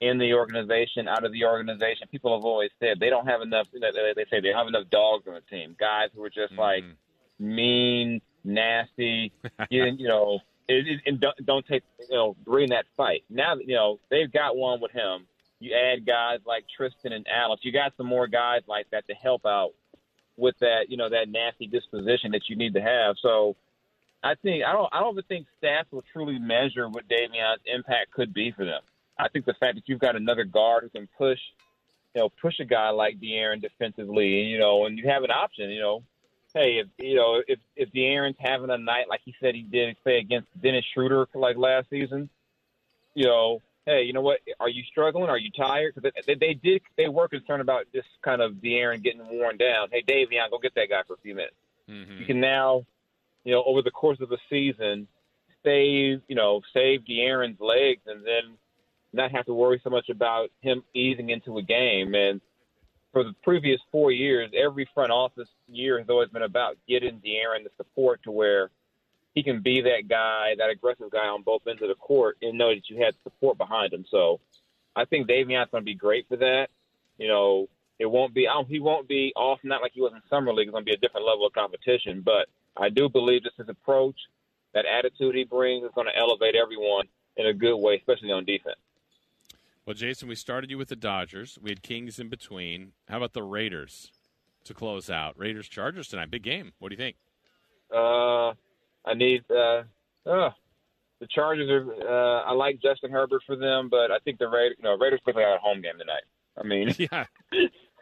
in 0.00 0.18
the 0.18 0.34
organization, 0.34 1.08
out 1.08 1.24
of 1.24 1.32
the 1.32 1.44
organization. 1.44 2.08
People 2.10 2.36
have 2.36 2.44
always 2.44 2.70
said 2.80 3.00
they 3.00 3.10
don't 3.10 3.26
have 3.26 3.42
enough. 3.42 3.68
They 3.72 4.24
say 4.30 4.40
they 4.40 4.52
have 4.54 4.66
enough 4.66 4.90
dogs 4.90 5.26
on 5.26 5.34
the 5.34 5.40
team, 5.40 5.76
guys 5.78 6.08
who 6.14 6.22
are 6.24 6.30
just 6.30 6.52
mm-hmm. 6.52 6.60
like 6.60 6.84
mean, 7.38 8.20
nasty, 8.44 9.32
you, 9.70 9.84
you 9.84 10.08
know, 10.08 10.40
it, 10.68 11.00
and 11.06 11.20
don't, 11.20 11.46
don't 11.46 11.66
take, 11.66 11.82
you 12.08 12.14
know, 12.14 12.36
bring 12.44 12.70
that 12.70 12.86
fight. 12.96 13.24
Now, 13.28 13.56
that, 13.56 13.66
you 13.66 13.74
know, 13.74 13.98
they've 14.10 14.30
got 14.30 14.56
one 14.56 14.80
with 14.80 14.92
him. 14.92 15.26
You 15.60 15.74
add 15.74 16.06
guys 16.06 16.40
like 16.46 16.64
Tristan 16.76 17.12
and 17.12 17.26
Alex. 17.28 17.64
You 17.64 17.72
got 17.72 17.92
some 17.96 18.06
more 18.06 18.26
guys 18.26 18.62
like 18.66 18.86
that 18.90 19.06
to 19.08 19.14
help 19.14 19.46
out 19.46 19.72
with 20.36 20.56
that, 20.60 20.86
you 20.88 20.96
know, 20.96 21.08
that 21.08 21.28
nasty 21.28 21.66
disposition 21.66 22.32
that 22.32 22.48
you 22.48 22.56
need 22.56 22.74
to 22.74 22.80
have. 22.80 23.16
So 23.22 23.56
I 24.22 24.34
think 24.34 24.64
I 24.64 24.72
don't 24.72 24.88
I 24.92 25.00
don't 25.00 25.12
even 25.12 25.24
think 25.24 25.46
stats 25.62 25.84
will 25.90 26.04
truly 26.12 26.38
measure 26.38 26.88
what 26.88 27.08
Davion's 27.08 27.60
impact 27.66 28.12
could 28.12 28.32
be 28.32 28.52
for 28.52 28.64
them. 28.64 28.80
I 29.18 29.28
think 29.28 29.44
the 29.44 29.54
fact 29.60 29.76
that 29.76 29.84
you've 29.86 30.00
got 30.00 30.16
another 30.16 30.44
guard 30.44 30.82
who 30.82 30.88
can 30.88 31.08
push, 31.16 31.38
you 32.14 32.22
know, 32.22 32.30
push 32.40 32.58
a 32.58 32.64
guy 32.64 32.90
like 32.90 33.20
De'Aaron 33.20 33.60
defensively, 33.60 34.40
and 34.40 34.50
you 34.50 34.58
know, 34.58 34.86
and 34.86 34.98
you 34.98 35.08
have 35.08 35.22
an 35.22 35.30
option, 35.30 35.70
you 35.70 35.80
know, 35.80 36.02
hey, 36.54 36.78
if 36.78 36.86
you 36.98 37.16
know 37.16 37.42
if 37.46 37.58
if 37.76 37.92
De'Aaron's 37.92 38.36
having 38.38 38.70
a 38.70 38.78
night 38.78 39.08
like 39.08 39.20
he 39.24 39.34
said 39.40 39.54
he 39.54 39.62
did, 39.62 39.96
say 40.04 40.18
against 40.18 40.48
Dennis 40.60 40.84
Schroeder 40.94 41.28
like 41.34 41.56
last 41.56 41.90
season, 41.90 42.30
you 43.14 43.26
know, 43.26 43.60
hey, 43.86 44.02
you 44.02 44.12
know 44.12 44.20
what? 44.20 44.40
Are 44.60 44.68
you 44.68 44.82
struggling? 44.90 45.28
Are 45.28 45.38
you 45.38 45.50
tired? 45.50 45.94
Because 45.94 46.12
they, 46.26 46.34
they 46.34 46.54
did 46.54 46.82
they 46.96 47.08
were 47.08 47.28
concerned 47.28 47.60
about 47.60 47.84
just 47.94 48.08
kind 48.22 48.40
of 48.42 48.54
De'Aaron 48.54 49.02
getting 49.02 49.26
worn 49.30 49.56
down. 49.56 49.88
Hey, 49.90 50.02
Davion, 50.06 50.50
go 50.50 50.58
get 50.58 50.74
that 50.74 50.88
guy 50.88 51.02
for 51.06 51.14
a 51.14 51.18
few 51.18 51.34
minutes. 51.34 51.56
Mm-hmm. 51.88 52.18
You 52.18 52.26
can 52.26 52.40
now, 52.40 52.84
you 53.44 53.52
know, 53.52 53.62
over 53.64 53.82
the 53.82 53.90
course 53.90 54.18
of 54.20 54.32
a 54.32 54.38
season, 54.48 55.06
save 55.64 56.20
you 56.28 56.34
know 56.34 56.60
save 56.72 57.00
De'Aaron's 57.00 57.60
legs 57.60 58.02
and 58.06 58.24
then 58.24 58.56
not 59.12 59.30
have 59.30 59.46
to 59.46 59.54
worry 59.54 59.80
so 59.84 59.90
much 59.90 60.08
about 60.08 60.50
him 60.60 60.82
easing 60.92 61.30
into 61.30 61.58
a 61.58 61.62
game 61.62 62.14
and 62.14 62.40
for 63.14 63.22
the 63.22 63.32
previous 63.44 63.80
four 63.92 64.10
years, 64.10 64.50
every 64.54 64.86
front 64.92 65.12
office 65.12 65.48
year 65.68 65.98
has 65.98 66.08
always 66.10 66.28
been 66.30 66.42
about 66.42 66.76
getting 66.86 67.20
De'Aaron 67.20 67.62
the 67.62 67.70
support 67.76 68.20
to 68.24 68.32
where 68.32 68.70
he 69.34 69.42
can 69.42 69.60
be 69.60 69.80
that 69.82 70.08
guy, 70.08 70.54
that 70.58 70.70
aggressive 70.70 71.10
guy 71.10 71.26
on 71.26 71.42
both 71.42 71.66
ends 71.66 71.82
of 71.82 71.88
the 71.88 71.94
court, 71.94 72.38
and 72.40 72.56
know 72.56 72.74
that 72.74 72.88
you 72.88 73.02
had 73.02 73.14
support 73.22 73.58
behind 73.58 73.92
him. 73.92 74.04
So 74.10 74.40
I 74.94 75.04
think 75.04 75.28
Davion's 75.28 75.70
going 75.70 75.82
to 75.82 75.84
be 75.84 75.94
great 75.94 76.28
for 76.28 76.36
that. 76.36 76.68
You 77.18 77.28
know, 77.28 77.68
it 77.98 78.06
won't 78.06 78.34
be 78.34 78.48
he 78.68 78.80
won't 78.80 79.08
be 79.08 79.32
off 79.36 79.60
not 79.62 79.82
like 79.82 79.92
he 79.92 80.00
was 80.00 80.12
in 80.14 80.22
summer 80.28 80.52
league. 80.52 80.68
It's 80.68 80.72
going 80.72 80.84
to 80.84 80.90
be 80.90 80.94
a 80.94 81.00
different 81.00 81.26
level 81.26 81.46
of 81.46 81.52
competition, 81.52 82.22
but 82.24 82.48
I 82.76 82.88
do 82.88 83.08
believe 83.08 83.42
just 83.42 83.56
his 83.56 83.68
approach, 83.68 84.16
that 84.72 84.84
attitude 84.86 85.34
he 85.34 85.44
brings, 85.44 85.84
is 85.84 85.90
going 85.94 86.08
to 86.08 86.16
elevate 86.16 86.54
everyone 86.54 87.06
in 87.36 87.46
a 87.46 87.52
good 87.52 87.76
way, 87.76 87.96
especially 87.96 88.32
on 88.32 88.44
defense. 88.44 88.76
Well, 89.86 89.94
Jason, 89.94 90.28
we 90.28 90.34
started 90.34 90.70
you 90.70 90.78
with 90.78 90.88
the 90.88 90.96
Dodgers. 90.96 91.58
We 91.60 91.70
had 91.70 91.82
Kings 91.82 92.18
in 92.18 92.28
between. 92.28 92.92
How 93.08 93.18
about 93.18 93.34
the 93.34 93.42
Raiders 93.42 94.10
to 94.64 94.74
close 94.74 95.10
out? 95.10 95.38
Raiders 95.38 95.68
Chargers 95.68 96.08
tonight. 96.08 96.30
Big 96.30 96.42
game. 96.42 96.72
What 96.78 96.88
do 96.88 96.94
you 96.94 96.98
think? 96.98 97.16
Uh, 97.94 98.54
I 99.04 99.14
need 99.14 99.44
uh, 99.50 99.82
uh 100.26 100.50
the 101.20 101.28
Chargers 101.30 101.70
are. 101.70 102.08
Uh, 102.08 102.42
I 102.42 102.52
like 102.52 102.80
Justin 102.82 103.10
Herbert 103.10 103.42
for 103.46 103.56
them, 103.56 103.88
but 103.88 104.10
I 104.10 104.18
think 104.24 104.38
the 104.38 104.48
Raiders. 104.48 104.76
You 104.78 104.84
know, 104.84 104.96
Raiders 104.96 105.20
basically 105.24 105.44
got 105.44 105.56
a 105.56 105.60
home 105.60 105.80
game 105.80 105.98
tonight. 105.98 106.24
I 106.58 106.62
mean, 106.64 106.94
yeah, 106.98 107.24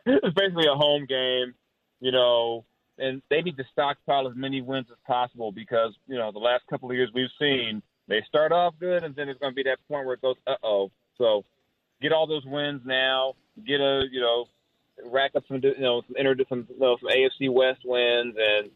it's 0.06 0.34
basically 0.34 0.66
a 0.66 0.74
home 0.74 1.06
game. 1.06 1.54
You 2.00 2.10
know, 2.10 2.64
and 2.98 3.22
they 3.30 3.42
need 3.42 3.56
to 3.56 3.64
stockpile 3.72 4.28
as 4.28 4.34
many 4.36 4.60
wins 4.60 4.86
as 4.90 4.98
possible 5.06 5.52
because 5.52 5.94
you 6.06 6.18
know 6.18 6.32
the 6.32 6.38
last 6.38 6.64
couple 6.68 6.90
of 6.90 6.96
years 6.96 7.10
we've 7.14 7.30
seen 7.38 7.82
they 8.08 8.22
start 8.28 8.52
off 8.52 8.74
good 8.80 9.04
and 9.04 9.14
then 9.14 9.28
it's 9.28 9.38
going 9.38 9.52
to 9.52 9.54
be 9.54 9.62
that 9.62 9.78
point 9.88 10.04
where 10.04 10.14
it 10.14 10.22
goes 10.22 10.36
uh 10.46 10.54
oh. 10.62 10.90
So 11.18 11.44
get 12.00 12.12
all 12.12 12.26
those 12.26 12.44
wins 12.44 12.82
now. 12.84 13.34
Get 13.66 13.80
a 13.80 14.02
you 14.10 14.20
know 14.20 14.46
rack 15.04 15.32
up 15.36 15.44
some 15.48 15.60
you 15.62 15.74
know 15.78 16.02
some 16.06 16.16
enter 16.18 16.36
some 16.48 16.66
you 16.68 16.80
know, 16.80 16.96
some 17.00 17.08
AFC 17.08 17.52
West 17.52 17.80
wins, 17.84 18.34
and 18.38 18.70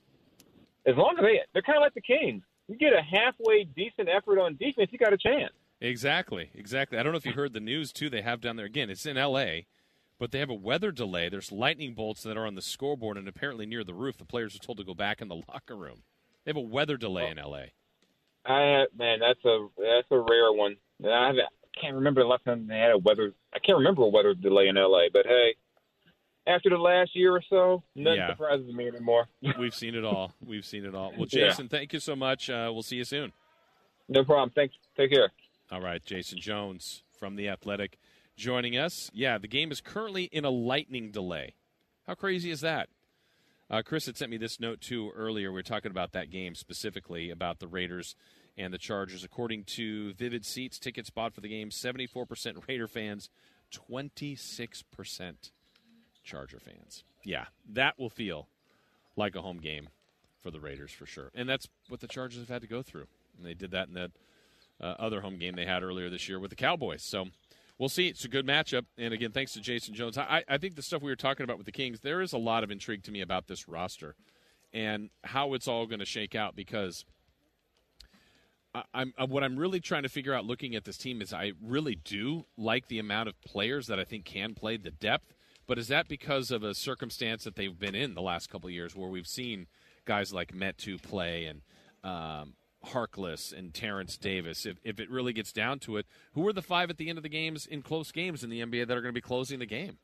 as 0.86 0.96
long 0.96 1.14
as 1.18 1.22
they 1.22 1.40
they're 1.52 1.62
kind 1.62 1.78
of 1.78 1.82
like 1.82 1.94
the 1.94 2.00
Kings. 2.00 2.42
You 2.68 2.76
get 2.76 2.92
a 2.92 3.02
halfway 3.02 3.64
decent 3.64 4.08
effort 4.08 4.40
on 4.40 4.56
defense, 4.56 4.88
you 4.90 4.98
got 4.98 5.12
a 5.12 5.18
chance. 5.18 5.52
Exactly, 5.80 6.50
exactly. 6.54 6.98
I 6.98 7.02
don't 7.02 7.12
know 7.12 7.18
if 7.18 7.26
you 7.26 7.32
heard 7.32 7.52
the 7.52 7.60
news 7.60 7.92
too. 7.92 8.10
They 8.10 8.22
have 8.22 8.40
down 8.40 8.56
there 8.56 8.66
again. 8.66 8.90
It's 8.90 9.06
in 9.06 9.16
L.A., 9.16 9.66
but 10.18 10.32
they 10.32 10.38
have 10.40 10.50
a 10.50 10.54
weather 10.54 10.90
delay. 10.90 11.28
There's 11.28 11.52
lightning 11.52 11.94
bolts 11.94 12.22
that 12.22 12.36
are 12.36 12.46
on 12.46 12.54
the 12.54 12.62
scoreboard 12.62 13.18
and 13.18 13.28
apparently 13.28 13.66
near 13.66 13.84
the 13.84 13.94
roof. 13.94 14.16
The 14.16 14.24
players 14.24 14.56
are 14.56 14.60
told 14.60 14.78
to 14.78 14.84
go 14.84 14.94
back 14.94 15.20
in 15.20 15.28
the 15.28 15.36
locker 15.48 15.76
room. 15.76 16.02
They 16.44 16.50
have 16.50 16.56
a 16.56 16.60
weather 16.60 16.96
delay 16.96 17.30
in 17.30 17.38
L.A. 17.38 17.72
I 18.46 18.86
man, 18.96 19.18
that's 19.20 19.44
a 19.44 19.66
that's 19.76 20.10
a 20.10 20.18
rare 20.18 20.52
one. 20.52 20.76
I 21.04 21.32
can't 21.80 21.94
remember 21.94 22.22
the 22.22 22.28
last 22.28 22.44
time 22.44 22.66
they 22.66 22.78
had 22.78 22.92
a 22.92 22.98
weather. 22.98 23.32
I 23.54 23.58
can't 23.58 23.78
remember 23.78 24.02
a 24.02 24.08
weather 24.08 24.34
delay 24.34 24.68
in 24.68 24.76
LA, 24.76 25.06
but 25.12 25.26
hey, 25.26 25.54
after 26.46 26.70
the 26.70 26.78
last 26.78 27.14
year 27.16 27.32
or 27.34 27.42
so, 27.48 27.82
nothing 27.94 28.18
Yeah. 28.18 28.28
surprises 28.30 28.72
me 28.72 28.86
anymore. 28.88 29.28
We've 29.58 29.74
seen 29.74 29.94
it 29.94 30.04
all. 30.04 30.32
We've 30.44 30.64
seen 30.64 30.84
it 30.84 30.94
all. 30.94 31.10
Well, 31.16 31.26
Yeah. 31.30 31.48
Jason, 31.48 31.68
thank 31.68 31.92
you 31.92 32.00
so 32.00 32.14
much. 32.16 32.48
Uh, 32.50 32.70
we'll 32.72 32.82
see 32.82 32.96
you 32.96 33.04
soon. 33.04 33.32
no 34.08 34.24
problem. 34.24 34.50
Thanks. 34.50 34.74
Take 34.96 35.10
care. 35.10 35.32
All 35.72 35.80
right, 35.80 36.04
Jason 36.04 36.38
Jones 36.40 37.02
from 37.18 37.34
The 37.36 37.48
Athletic 37.48 37.98
joining 38.36 38.76
us. 38.76 39.10
Yeah, 39.12 39.38
the 39.38 39.48
game 39.48 39.72
is 39.72 39.80
currently 39.80 40.24
in 40.24 40.44
a 40.44 40.50
lightning 40.50 41.10
delay. 41.10 41.54
How 42.06 42.14
crazy 42.14 42.50
is 42.52 42.60
that? 42.60 42.88
Uh, 43.68 43.82
Chris 43.84 44.06
had 44.06 44.16
sent 44.16 44.30
me 44.30 44.36
this 44.36 44.60
note 44.60 44.80
too 44.80 45.10
earlier. 45.16 45.50
We 45.50 45.54
were 45.56 45.62
talking 45.64 45.90
about 45.90 46.12
that 46.12 46.30
game 46.30 46.54
specifically 46.54 47.30
about 47.30 47.58
the 47.58 47.66
Raiders 47.66 48.14
and 48.56 48.72
the 48.72 48.78
Chargers. 48.78 49.24
According 49.24 49.64
to 49.64 50.12
Vivid 50.14 50.46
Seats, 50.46 50.78
ticket 50.78 51.04
spot 51.06 51.34
for 51.34 51.40
the 51.40 51.48
game 51.48 51.70
74% 51.70 52.68
Raider 52.68 52.86
fans, 52.86 53.28
26% 53.74 55.50
Charger 56.26 56.60
fans. 56.60 57.04
Yeah, 57.24 57.46
that 57.72 57.98
will 57.98 58.10
feel 58.10 58.48
like 59.16 59.34
a 59.34 59.42
home 59.42 59.58
game 59.58 59.88
for 60.42 60.50
the 60.50 60.60
Raiders 60.60 60.92
for 60.92 61.06
sure. 61.06 61.30
And 61.34 61.48
that's 61.48 61.66
what 61.88 62.00
the 62.00 62.06
Chargers 62.06 62.40
have 62.40 62.48
had 62.48 62.62
to 62.62 62.68
go 62.68 62.82
through. 62.82 63.06
And 63.36 63.46
they 63.46 63.54
did 63.54 63.70
that 63.70 63.88
in 63.88 63.94
that 63.94 64.10
uh, 64.80 64.94
other 64.98 65.20
home 65.22 65.38
game 65.38 65.56
they 65.56 65.66
had 65.66 65.82
earlier 65.82 66.10
this 66.10 66.28
year 66.28 66.38
with 66.38 66.50
the 66.50 66.56
Cowboys. 66.56 67.02
So 67.02 67.26
we'll 67.78 67.88
see. 67.88 68.08
It's 68.08 68.24
a 68.24 68.28
good 68.28 68.46
matchup. 68.46 68.84
And 68.98 69.12
again, 69.12 69.32
thanks 69.32 69.52
to 69.54 69.60
Jason 69.60 69.94
Jones. 69.94 70.18
I, 70.18 70.44
I 70.48 70.58
think 70.58 70.76
the 70.76 70.82
stuff 70.82 71.02
we 71.02 71.10
were 71.10 71.16
talking 71.16 71.44
about 71.44 71.56
with 71.56 71.66
the 71.66 71.72
Kings, 71.72 72.00
there 72.00 72.20
is 72.20 72.32
a 72.32 72.38
lot 72.38 72.62
of 72.62 72.70
intrigue 72.70 73.02
to 73.04 73.10
me 73.10 73.20
about 73.20 73.46
this 73.46 73.68
roster 73.68 74.14
and 74.72 75.10
how 75.24 75.54
it's 75.54 75.66
all 75.66 75.86
going 75.86 76.00
to 76.00 76.06
shake 76.06 76.34
out 76.34 76.54
because. 76.54 77.04
I'm 78.92 79.14
uh, 79.16 79.24
what 79.24 79.42
I'm 79.42 79.56
really 79.56 79.80
trying 79.80 80.02
to 80.02 80.10
figure 80.10 80.34
out 80.34 80.44
looking 80.44 80.76
at 80.76 80.84
this 80.84 80.98
team 80.98 81.22
is 81.22 81.32
I 81.32 81.52
really 81.62 81.94
do 81.94 82.44
like 82.58 82.88
the 82.88 82.98
amount 82.98 83.30
of 83.30 83.40
players 83.40 83.86
that 83.86 83.98
I 83.98 84.04
think 84.04 84.26
can 84.26 84.52
play 84.52 84.76
the 84.76 84.90
depth, 84.90 85.32
but 85.66 85.78
is 85.78 85.88
that 85.88 86.08
because 86.08 86.50
of 86.50 86.62
a 86.62 86.74
circumstance 86.74 87.44
that 87.44 87.56
they've 87.56 87.78
been 87.78 87.94
in 87.94 88.14
the 88.14 88.22
last 88.22 88.48
couple 88.48 88.70
years 88.70 88.94
where 88.94 89.08
we've 89.08 89.26
seen 89.26 89.66
guys 90.04 90.32
like 90.32 90.52
Metu 90.52 91.00
play 91.02 91.46
and 91.46 91.62
um, 92.04 92.54
Harkless 92.86 93.52
and 93.56 93.74
Terrence 93.74 94.16
Davis? 94.16 94.64
If, 94.64 94.76
if 94.84 95.00
it 95.00 95.10
really 95.10 95.32
gets 95.32 95.52
down 95.52 95.80
to 95.80 95.96
it, 95.96 96.06
who 96.34 96.46
are 96.46 96.52
the 96.52 96.62
five 96.62 96.88
at 96.90 96.98
the 96.98 97.08
end 97.08 97.18
of 97.18 97.22
the 97.22 97.28
games 97.28 97.66
in 97.66 97.82
close 97.82 98.12
games 98.12 98.44
in 98.44 98.50
the 98.50 98.60
NBA 98.60 98.86
that 98.86 98.96
are 98.96 99.02
going 99.02 99.12
to 99.12 99.18
be 99.18 99.20
closing 99.20 99.58
the 99.58 99.66
game? 99.66 99.98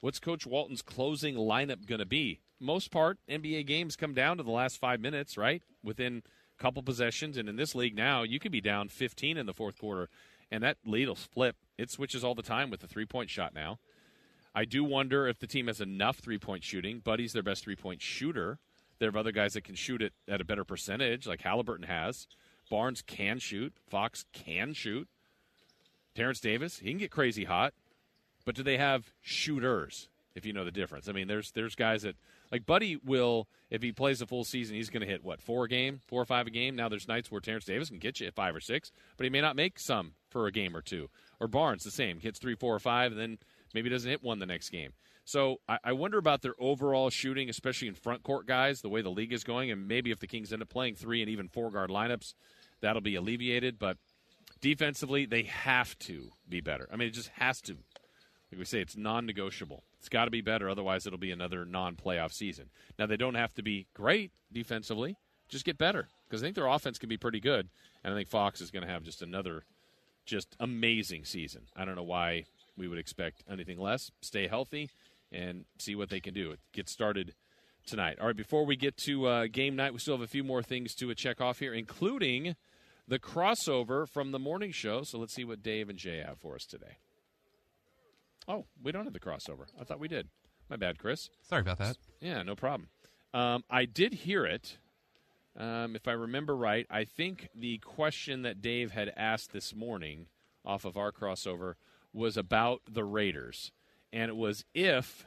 What's 0.00 0.18
Coach 0.18 0.46
Walton's 0.46 0.82
closing 0.82 1.36
lineup 1.36 1.86
going 1.86 2.00
to 2.00 2.06
be? 2.06 2.40
Most 2.58 2.90
part, 2.90 3.18
NBA 3.30 3.66
games 3.66 3.94
come 3.94 4.14
down 4.14 4.36
to 4.36 4.42
the 4.42 4.50
last 4.50 4.78
five 4.78 5.00
minutes, 5.00 5.38
right? 5.38 5.62
Within 5.84 6.24
a 6.58 6.62
couple 6.62 6.82
possessions, 6.82 7.36
and 7.36 7.48
in 7.48 7.54
this 7.54 7.76
league 7.76 7.94
now, 7.94 8.24
you 8.24 8.40
could 8.40 8.50
be 8.50 8.60
down 8.60 8.88
15 8.88 9.36
in 9.36 9.46
the 9.46 9.52
fourth 9.52 9.78
quarter, 9.78 10.08
and 10.50 10.62
that 10.64 10.78
lead 10.84 11.06
will 11.06 11.14
flip. 11.14 11.54
It 11.78 11.88
switches 11.88 12.24
all 12.24 12.34
the 12.34 12.42
time 12.42 12.68
with 12.68 12.80
the 12.80 12.88
three 12.88 13.06
point 13.06 13.30
shot 13.30 13.54
now. 13.54 13.78
I 14.54 14.64
do 14.64 14.84
wonder 14.84 15.26
if 15.26 15.38
the 15.38 15.46
team 15.46 15.66
has 15.66 15.80
enough 15.80 16.18
three 16.18 16.38
point 16.38 16.64
shooting. 16.64 17.00
Buddy's 17.00 17.32
their 17.32 17.42
best 17.42 17.64
three 17.64 17.76
point 17.76 18.02
shooter. 18.02 18.58
There 18.98 19.10
are 19.10 19.18
other 19.18 19.32
guys 19.32 19.54
that 19.54 19.64
can 19.64 19.74
shoot 19.74 20.02
it 20.02 20.12
at 20.28 20.40
a 20.40 20.44
better 20.44 20.64
percentage, 20.64 21.26
like 21.26 21.40
Halliburton 21.40 21.86
has. 21.86 22.28
Barnes 22.70 23.02
can 23.02 23.38
shoot. 23.38 23.72
Fox 23.88 24.24
can 24.32 24.74
shoot. 24.74 25.08
Terrence 26.14 26.40
Davis, 26.40 26.78
he 26.78 26.90
can 26.90 26.98
get 26.98 27.10
crazy 27.10 27.44
hot. 27.44 27.74
But 28.44 28.54
do 28.54 28.62
they 28.62 28.76
have 28.76 29.12
shooters? 29.20 30.08
If 30.34 30.46
you 30.46 30.54
know 30.54 30.64
the 30.64 30.70
difference, 30.70 31.10
I 31.10 31.12
mean, 31.12 31.28
there's 31.28 31.50
there's 31.50 31.74
guys 31.74 32.02
that 32.02 32.16
like 32.50 32.64
Buddy 32.64 32.96
will 32.96 33.48
if 33.68 33.82
he 33.82 33.92
plays 33.92 34.22
a 34.22 34.26
full 34.26 34.44
season, 34.44 34.76
he's 34.76 34.88
going 34.88 35.02
to 35.02 35.06
hit 35.06 35.22
what 35.22 35.42
four 35.42 35.64
a 35.64 35.68
game, 35.68 36.00
four 36.06 36.22
or 36.22 36.24
five 36.24 36.46
a 36.46 36.50
game. 36.50 36.74
Now 36.74 36.88
there's 36.88 37.06
nights 37.06 37.30
where 37.30 37.40
Terrence 37.42 37.66
Davis 37.66 37.90
can 37.90 37.98
get 37.98 38.18
you 38.18 38.28
at 38.28 38.34
five 38.34 38.54
or 38.54 38.60
six, 38.60 38.92
but 39.18 39.24
he 39.24 39.30
may 39.30 39.42
not 39.42 39.56
make 39.56 39.78
some 39.78 40.12
for 40.30 40.46
a 40.46 40.52
game 40.52 40.74
or 40.74 40.80
two. 40.80 41.10
Or 41.38 41.48
Barnes 41.48 41.84
the 41.84 41.90
same, 41.90 42.18
hits 42.20 42.38
three, 42.38 42.54
four, 42.54 42.74
or 42.74 42.78
five, 42.78 43.12
and 43.12 43.20
then 43.20 43.38
maybe 43.74 43.88
doesn't 43.88 44.10
hit 44.10 44.22
one 44.22 44.38
the 44.38 44.46
next 44.46 44.70
game. 44.70 44.92
So 45.24 45.60
I, 45.68 45.78
I 45.84 45.92
wonder 45.92 46.18
about 46.18 46.42
their 46.42 46.54
overall 46.58 47.10
shooting, 47.10 47.48
especially 47.48 47.88
in 47.88 47.94
front 47.94 48.22
court 48.22 48.46
guys, 48.46 48.80
the 48.80 48.88
way 48.88 49.02
the 49.02 49.10
league 49.10 49.32
is 49.32 49.44
going, 49.44 49.70
and 49.70 49.86
maybe 49.86 50.10
if 50.10 50.18
the 50.18 50.26
Kings 50.26 50.52
end 50.52 50.62
up 50.62 50.68
playing 50.68 50.96
three 50.96 51.22
and 51.22 51.30
even 51.30 51.48
four 51.48 51.70
guard 51.70 51.90
lineups, 51.90 52.34
that'll 52.80 53.02
be 53.02 53.14
alleviated. 53.14 53.78
But 53.78 53.98
defensively, 54.60 55.26
they 55.26 55.44
have 55.44 55.98
to 56.00 56.30
be 56.48 56.60
better. 56.60 56.88
I 56.92 56.96
mean, 56.96 57.08
it 57.08 57.12
just 57.12 57.28
has 57.36 57.60
to. 57.62 57.76
Like 58.50 58.58
we 58.58 58.64
say, 58.66 58.80
it's 58.80 58.96
non-negotiable. 58.96 59.82
It's 59.98 60.10
got 60.10 60.26
to 60.26 60.30
be 60.30 60.42
better, 60.42 60.68
otherwise 60.68 61.06
it'll 61.06 61.18
be 61.18 61.30
another 61.30 61.64
non-playoff 61.64 62.32
season. 62.32 62.66
Now 62.98 63.06
they 63.06 63.16
don't 63.16 63.34
have 63.34 63.54
to 63.54 63.62
be 63.62 63.86
great 63.94 64.30
defensively; 64.52 65.16
just 65.48 65.64
get 65.64 65.78
better 65.78 66.08
because 66.28 66.42
I 66.42 66.46
think 66.46 66.56
their 66.56 66.66
offense 66.66 66.98
can 66.98 67.08
be 67.08 67.16
pretty 67.16 67.40
good, 67.40 67.68
and 68.04 68.12
I 68.12 68.16
think 68.16 68.28
Fox 68.28 68.60
is 68.60 68.70
going 68.70 68.84
to 68.84 68.92
have 68.92 69.04
just 69.04 69.22
another 69.22 69.64
just 70.26 70.56
amazing 70.60 71.24
season. 71.24 71.62
I 71.74 71.84
don't 71.84 71.96
know 71.96 72.02
why 72.02 72.44
we 72.76 72.88
would 72.88 72.98
expect 72.98 73.44
anything 73.50 73.78
less. 73.78 74.10
Stay 74.22 74.48
healthy 74.48 74.90
and 75.30 75.64
see 75.78 75.94
what 75.94 76.10
they 76.10 76.20
can 76.20 76.34
do. 76.34 76.52
It 76.52 76.60
gets 76.72 76.92
started 76.92 77.34
tonight. 77.86 78.18
All 78.20 78.26
right, 78.26 78.36
before 78.36 78.64
we 78.64 78.76
get 78.76 78.96
to 79.04 79.26
uh, 79.26 79.46
game 79.50 79.76
night, 79.76 79.92
we 79.92 79.98
still 79.98 80.14
have 80.14 80.22
a 80.22 80.28
few 80.28 80.44
more 80.44 80.62
things 80.62 80.94
to 80.96 81.14
check 81.14 81.40
off 81.40 81.58
here, 81.58 81.74
including 81.74 82.56
the 83.08 83.18
crossover 83.18 84.08
from 84.08 84.32
the 84.32 84.38
morning 84.38 84.72
show. 84.72 85.02
So 85.04 85.18
let's 85.18 85.34
see 85.34 85.44
what 85.44 85.62
Dave 85.62 85.88
and 85.88 85.98
Jay 85.98 86.22
have 86.26 86.38
for 86.38 86.54
us 86.54 86.64
today. 86.64 86.98
Oh, 88.48 88.66
we 88.82 88.92
don't 88.92 89.04
have 89.04 89.12
the 89.12 89.20
crossover. 89.20 89.66
I 89.80 89.84
thought 89.84 90.00
we 90.00 90.08
did. 90.08 90.28
My 90.68 90.76
bad, 90.76 90.98
Chris. 90.98 91.28
Sorry 91.42 91.60
about 91.60 91.78
that. 91.78 91.96
Yeah, 92.20 92.42
no 92.42 92.54
problem. 92.54 92.88
Um, 93.34 93.64
I 93.70 93.84
did 93.84 94.14
hear 94.14 94.44
it. 94.44 94.78
Um, 95.56 95.94
if 95.94 96.08
I 96.08 96.12
remember 96.12 96.56
right, 96.56 96.86
I 96.90 97.04
think 97.04 97.48
the 97.54 97.78
question 97.78 98.42
that 98.42 98.62
Dave 98.62 98.92
had 98.92 99.12
asked 99.16 99.52
this 99.52 99.74
morning 99.74 100.26
off 100.64 100.84
of 100.84 100.96
our 100.96 101.12
crossover 101.12 101.74
was 102.12 102.36
about 102.36 102.82
the 102.88 103.04
Raiders. 103.04 103.72
And 104.12 104.28
it 104.28 104.36
was 104.36 104.64
if 104.74 105.26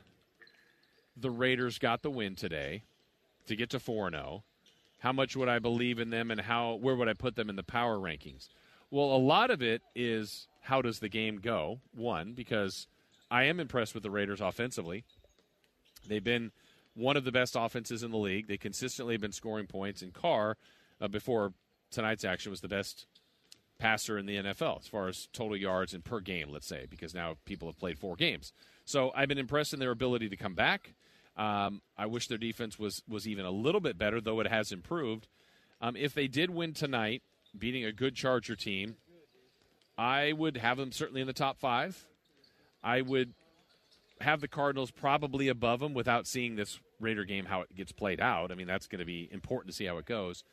the 1.18 1.32
Raiders 1.32 1.80
got 1.80 2.02
the 2.02 2.10
win 2.10 2.36
today, 2.36 2.84
to 3.48 3.56
get 3.56 3.70
to 3.72 3.80
4 3.80 4.12
0, 4.12 4.44
how 5.00 5.12
much 5.12 5.36
would 5.36 5.50
I 5.50 5.60
believe 5.60 6.00
in 6.00 6.10
them 6.10 6.32
and 6.32 6.42
how 6.42 6.76
where 6.76 6.96
would 6.96 7.08
I 7.08 7.14
put 7.14 7.36
them 7.36 7.50
in 7.50 7.56
the 7.56 7.64
power 7.64 7.98
rankings? 7.98 8.50
Well, 8.92 9.16
a 9.16 9.18
lot 9.18 9.52
of 9.52 9.62
it 9.62 9.82
is 9.96 10.48
how 10.62 10.82
does 10.82 11.00
the 11.00 11.10
game 11.10 11.38
go? 11.38 11.80
One, 11.94 12.34
because 12.34 12.88
I 13.30 13.44
am 13.44 13.60
impressed 13.60 13.94
with 13.94 14.04
the 14.04 14.10
Raiders 14.10 14.42
offensively. 14.42 15.04
They've 16.08 16.24
been 16.24 16.52
one 16.96 17.18
of 17.18 17.24
the 17.24 17.32
best 17.32 17.56
offenses 17.58 18.04
in 18.04 18.12
the 18.12 18.18
league. 18.18 18.48
They 18.48 18.58
consistently 18.58 19.16
have 19.16 19.22
been 19.22 19.32
scoring 19.32 19.68
points. 19.68 20.02
And 20.02 20.14
Carr, 20.14 20.58
uh, 21.02 21.08
before 21.08 21.54
tonight's 21.92 22.24
action, 22.24 22.52
was 22.52 22.62
the 22.62 22.68
best 22.68 23.06
passer 23.78 24.18
in 24.18 24.26
the 24.26 24.38
NFL 24.38 24.80
as 24.80 24.88
far 24.88 25.08
as 25.08 25.28
total 25.34 25.58
yards 25.58 25.94
and 25.94 26.04
per 26.04 26.20
game, 26.20 26.50
let's 26.50 26.68
say, 26.68 26.86
because 26.90 27.14
now 27.14 27.38
people 27.46 27.68
have 27.68 27.78
played 27.78 28.00
four 28.00 28.16
games. 28.16 28.54
So 28.86 29.12
I've 29.16 29.28
been 29.28 29.38
impressed 29.38 29.74
in 29.74 29.80
their 29.80 29.92
ability 29.92 30.30
to 30.30 30.38
come 30.38 30.54
back. 30.54 30.94
Um, 31.38 31.82
I 31.98 32.06
wish 32.06 32.28
their 32.28 32.38
defense 32.38 32.80
was 32.80 33.04
was 33.08 33.28
even 33.28 33.46
a 33.46 33.52
little 33.52 33.82
bit 33.82 33.98
better, 33.98 34.22
though 34.22 34.40
it 34.40 34.48
has 34.48 34.72
improved. 34.72 35.28
Um, 35.82 35.96
if 35.98 36.14
they 36.14 36.28
did 36.28 36.50
win 36.50 36.74
tonight, 36.74 37.24
beating 37.58 37.84
a 37.84 37.92
good 37.92 38.16
Charger 38.16 38.56
team, 38.56 38.96
I 39.98 40.32
would 40.34 40.58
have 40.58 40.78
them 40.78 40.92
certainly 40.92 41.22
in 41.22 41.28
the 41.28 41.34
top 41.34 41.60
five. 41.60 42.06
I 42.84 43.02
would 43.02 43.34
have 44.22 44.40
the 44.40 44.48
Cardinals 44.48 44.92
probably 44.92 45.50
above 45.50 45.80
them 45.80 45.94
without 45.94 46.28
seeing 46.28 46.56
this 46.56 46.80
Raider 47.00 47.26
game 47.26 47.46
how 47.46 47.62
it 47.62 47.76
gets 47.76 47.92
played 47.92 48.22
out. 48.22 48.52
I 48.52 48.56
mean, 48.56 48.68
that's 48.68 48.88
going 48.88 49.00
to 49.00 49.06
be 49.06 49.28
important 49.32 49.72
to 49.72 49.76
see 49.76 49.86
how 49.86 49.98
it 49.98 50.06
goes. 50.06 50.44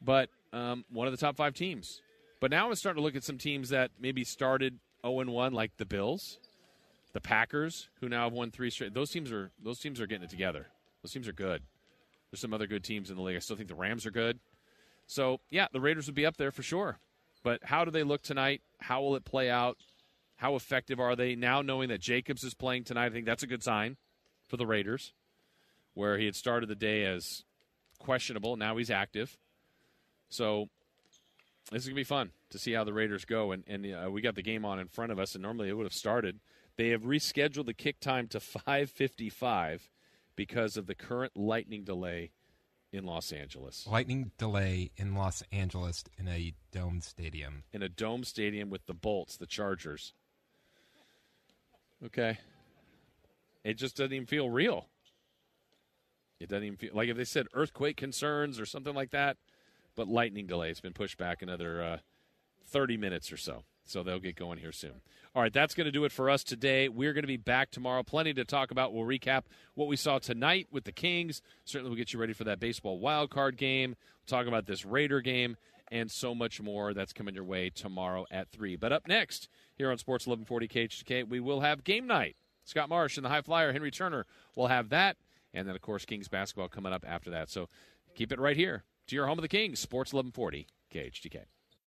But 0.00 0.28
um, 0.52 0.84
one 0.90 1.08
of 1.08 1.12
the 1.12 1.16
top 1.16 1.36
five 1.36 1.54
teams. 1.54 2.00
But 2.42 2.50
now 2.50 2.66
I'm 2.66 2.74
starting 2.74 3.00
to 3.00 3.04
look 3.04 3.14
at 3.14 3.22
some 3.22 3.38
teams 3.38 3.68
that 3.68 3.92
maybe 4.00 4.24
started 4.24 4.80
0 5.06 5.30
1, 5.30 5.52
like 5.52 5.76
the 5.76 5.86
Bills, 5.86 6.40
the 7.12 7.20
Packers, 7.20 7.88
who 8.00 8.08
now 8.08 8.24
have 8.24 8.32
won 8.32 8.50
three 8.50 8.68
straight. 8.68 8.92
Those 8.94 9.10
teams 9.10 9.30
are 9.30 9.52
those 9.62 9.78
teams 9.78 10.00
are 10.00 10.08
getting 10.08 10.24
it 10.24 10.30
together. 10.30 10.66
Those 11.04 11.12
teams 11.12 11.28
are 11.28 11.32
good. 11.32 11.62
There's 12.32 12.40
some 12.40 12.52
other 12.52 12.66
good 12.66 12.82
teams 12.82 13.10
in 13.10 13.16
the 13.16 13.22
league. 13.22 13.36
I 13.36 13.38
still 13.38 13.54
think 13.54 13.68
the 13.68 13.76
Rams 13.76 14.06
are 14.06 14.10
good. 14.10 14.40
So 15.06 15.38
yeah, 15.50 15.68
the 15.72 15.80
Raiders 15.80 16.06
would 16.06 16.16
be 16.16 16.26
up 16.26 16.36
there 16.36 16.50
for 16.50 16.64
sure. 16.64 16.98
But 17.44 17.60
how 17.62 17.84
do 17.84 17.92
they 17.92 18.02
look 18.02 18.22
tonight? 18.22 18.60
How 18.80 19.02
will 19.02 19.14
it 19.14 19.24
play 19.24 19.48
out? 19.48 19.76
How 20.34 20.56
effective 20.56 20.98
are 20.98 21.14
they 21.14 21.36
now? 21.36 21.62
Knowing 21.62 21.90
that 21.90 22.00
Jacobs 22.00 22.42
is 22.42 22.54
playing 22.54 22.82
tonight, 22.82 23.06
I 23.06 23.10
think 23.10 23.24
that's 23.24 23.44
a 23.44 23.46
good 23.48 23.62
sign 23.62 23.98
for 24.48 24.56
the 24.56 24.66
Raiders. 24.66 25.12
Where 25.94 26.18
he 26.18 26.24
had 26.24 26.34
started 26.34 26.68
the 26.68 26.74
day 26.74 27.04
as 27.04 27.24
questionable, 28.00 28.56
now 28.56 28.78
he's 28.78 28.90
active. 28.90 29.36
So 30.28 30.70
this 31.70 31.82
is 31.82 31.88
gonna 31.88 31.96
be 31.96 32.04
fun 32.04 32.30
to 32.50 32.58
see 32.58 32.72
how 32.72 32.84
the 32.84 32.92
Raiders 32.92 33.24
go. 33.24 33.52
And, 33.52 33.64
and 33.66 33.86
uh, 33.86 34.10
we 34.10 34.20
got 34.20 34.34
the 34.34 34.42
game 34.42 34.64
on 34.64 34.78
in 34.78 34.88
front 34.88 35.12
of 35.12 35.18
us, 35.18 35.34
and 35.34 35.42
normally 35.42 35.68
it 35.68 35.74
would 35.74 35.86
have 35.86 35.94
started. 35.94 36.40
They 36.76 36.88
have 36.88 37.02
rescheduled 37.02 37.66
the 37.66 37.74
kick 37.74 38.00
time 38.00 38.28
to 38.28 38.38
5:55 38.40 39.88
because 40.34 40.76
of 40.76 40.86
the 40.86 40.94
current 40.94 41.36
lightning 41.36 41.84
delay 41.84 42.32
in 42.92 43.04
Los 43.04 43.32
Angeles. 43.32 43.86
Lightning 43.90 44.32
delay 44.38 44.90
in 44.96 45.14
Los 45.14 45.42
Angeles 45.50 46.04
in 46.18 46.28
a 46.28 46.54
domed 46.70 47.04
stadium. 47.04 47.64
In 47.72 47.82
a 47.82 47.88
dome 47.88 48.24
stadium 48.24 48.70
with 48.70 48.86
the 48.86 48.94
Bolts, 48.94 49.36
the 49.36 49.46
Chargers. 49.46 50.12
Okay. 52.04 52.38
It 53.64 53.74
just 53.74 53.96
doesn't 53.96 54.12
even 54.12 54.26
feel 54.26 54.50
real. 54.50 54.88
It 56.40 56.48
doesn't 56.48 56.64
even 56.64 56.76
feel 56.76 56.90
like 56.92 57.08
if 57.08 57.16
they 57.16 57.24
said 57.24 57.46
earthquake 57.54 57.96
concerns 57.96 58.58
or 58.58 58.66
something 58.66 58.94
like 58.94 59.10
that, 59.12 59.36
but 59.94 60.08
lightning 60.08 60.46
delay. 60.46 60.70
It's 60.70 60.80
been 60.80 60.92
pushed 60.92 61.18
back 61.18 61.42
another 61.42 61.82
uh, 61.82 61.96
30 62.66 62.96
minutes 62.96 63.32
or 63.32 63.36
so. 63.36 63.64
So 63.84 64.02
they'll 64.02 64.20
get 64.20 64.36
going 64.36 64.58
here 64.58 64.72
soon. 64.72 65.00
All 65.34 65.42
right, 65.42 65.52
that's 65.52 65.74
going 65.74 65.86
to 65.86 65.90
do 65.90 66.04
it 66.04 66.12
for 66.12 66.30
us 66.30 66.44
today. 66.44 66.88
We're 66.88 67.12
going 67.12 67.24
to 67.24 67.28
be 67.28 67.36
back 67.36 67.70
tomorrow. 67.70 68.02
Plenty 68.02 68.32
to 68.34 68.44
talk 68.44 68.70
about. 68.70 68.92
We'll 68.92 69.04
recap 69.04 69.42
what 69.74 69.88
we 69.88 69.96
saw 69.96 70.18
tonight 70.18 70.68
with 70.70 70.84
the 70.84 70.92
Kings. 70.92 71.42
Certainly, 71.64 71.90
we'll 71.90 71.98
get 71.98 72.12
you 72.12 72.20
ready 72.20 72.32
for 72.32 72.44
that 72.44 72.60
baseball 72.60 72.98
wild 72.98 73.30
card 73.30 73.56
game. 73.56 73.90
We'll 73.90 74.38
talk 74.38 74.46
about 74.46 74.66
this 74.66 74.84
Raider 74.84 75.20
game 75.20 75.56
and 75.90 76.10
so 76.10 76.34
much 76.34 76.60
more. 76.60 76.94
That's 76.94 77.12
coming 77.12 77.34
your 77.34 77.44
way 77.44 77.70
tomorrow 77.70 78.24
at 78.30 78.50
3. 78.50 78.76
But 78.76 78.92
up 78.92 79.08
next, 79.08 79.48
here 79.76 79.90
on 79.90 79.98
Sports 79.98 80.26
1140 80.26 80.68
KHTK, 80.68 81.28
we 81.28 81.40
will 81.40 81.60
have 81.60 81.82
game 81.82 82.06
night. 82.06 82.36
Scott 82.64 82.88
Marsh 82.88 83.16
and 83.16 83.24
the 83.24 83.30
High 83.30 83.42
Flyer, 83.42 83.72
Henry 83.72 83.90
Turner, 83.90 84.26
will 84.54 84.68
have 84.68 84.90
that. 84.90 85.16
And 85.52 85.66
then, 85.66 85.74
of 85.74 85.82
course, 85.82 86.04
Kings 86.04 86.28
basketball 86.28 86.68
coming 86.68 86.92
up 86.92 87.04
after 87.06 87.30
that. 87.30 87.50
So 87.50 87.68
keep 88.14 88.32
it 88.32 88.38
right 88.38 88.56
here 88.56 88.84
to 89.08 89.16
your 89.16 89.26
home 89.26 89.38
of 89.38 89.42
the 89.42 89.48
Kings, 89.48 89.80
Sports 89.80 90.12
1140 90.12 90.66
KHTK. 90.92 91.44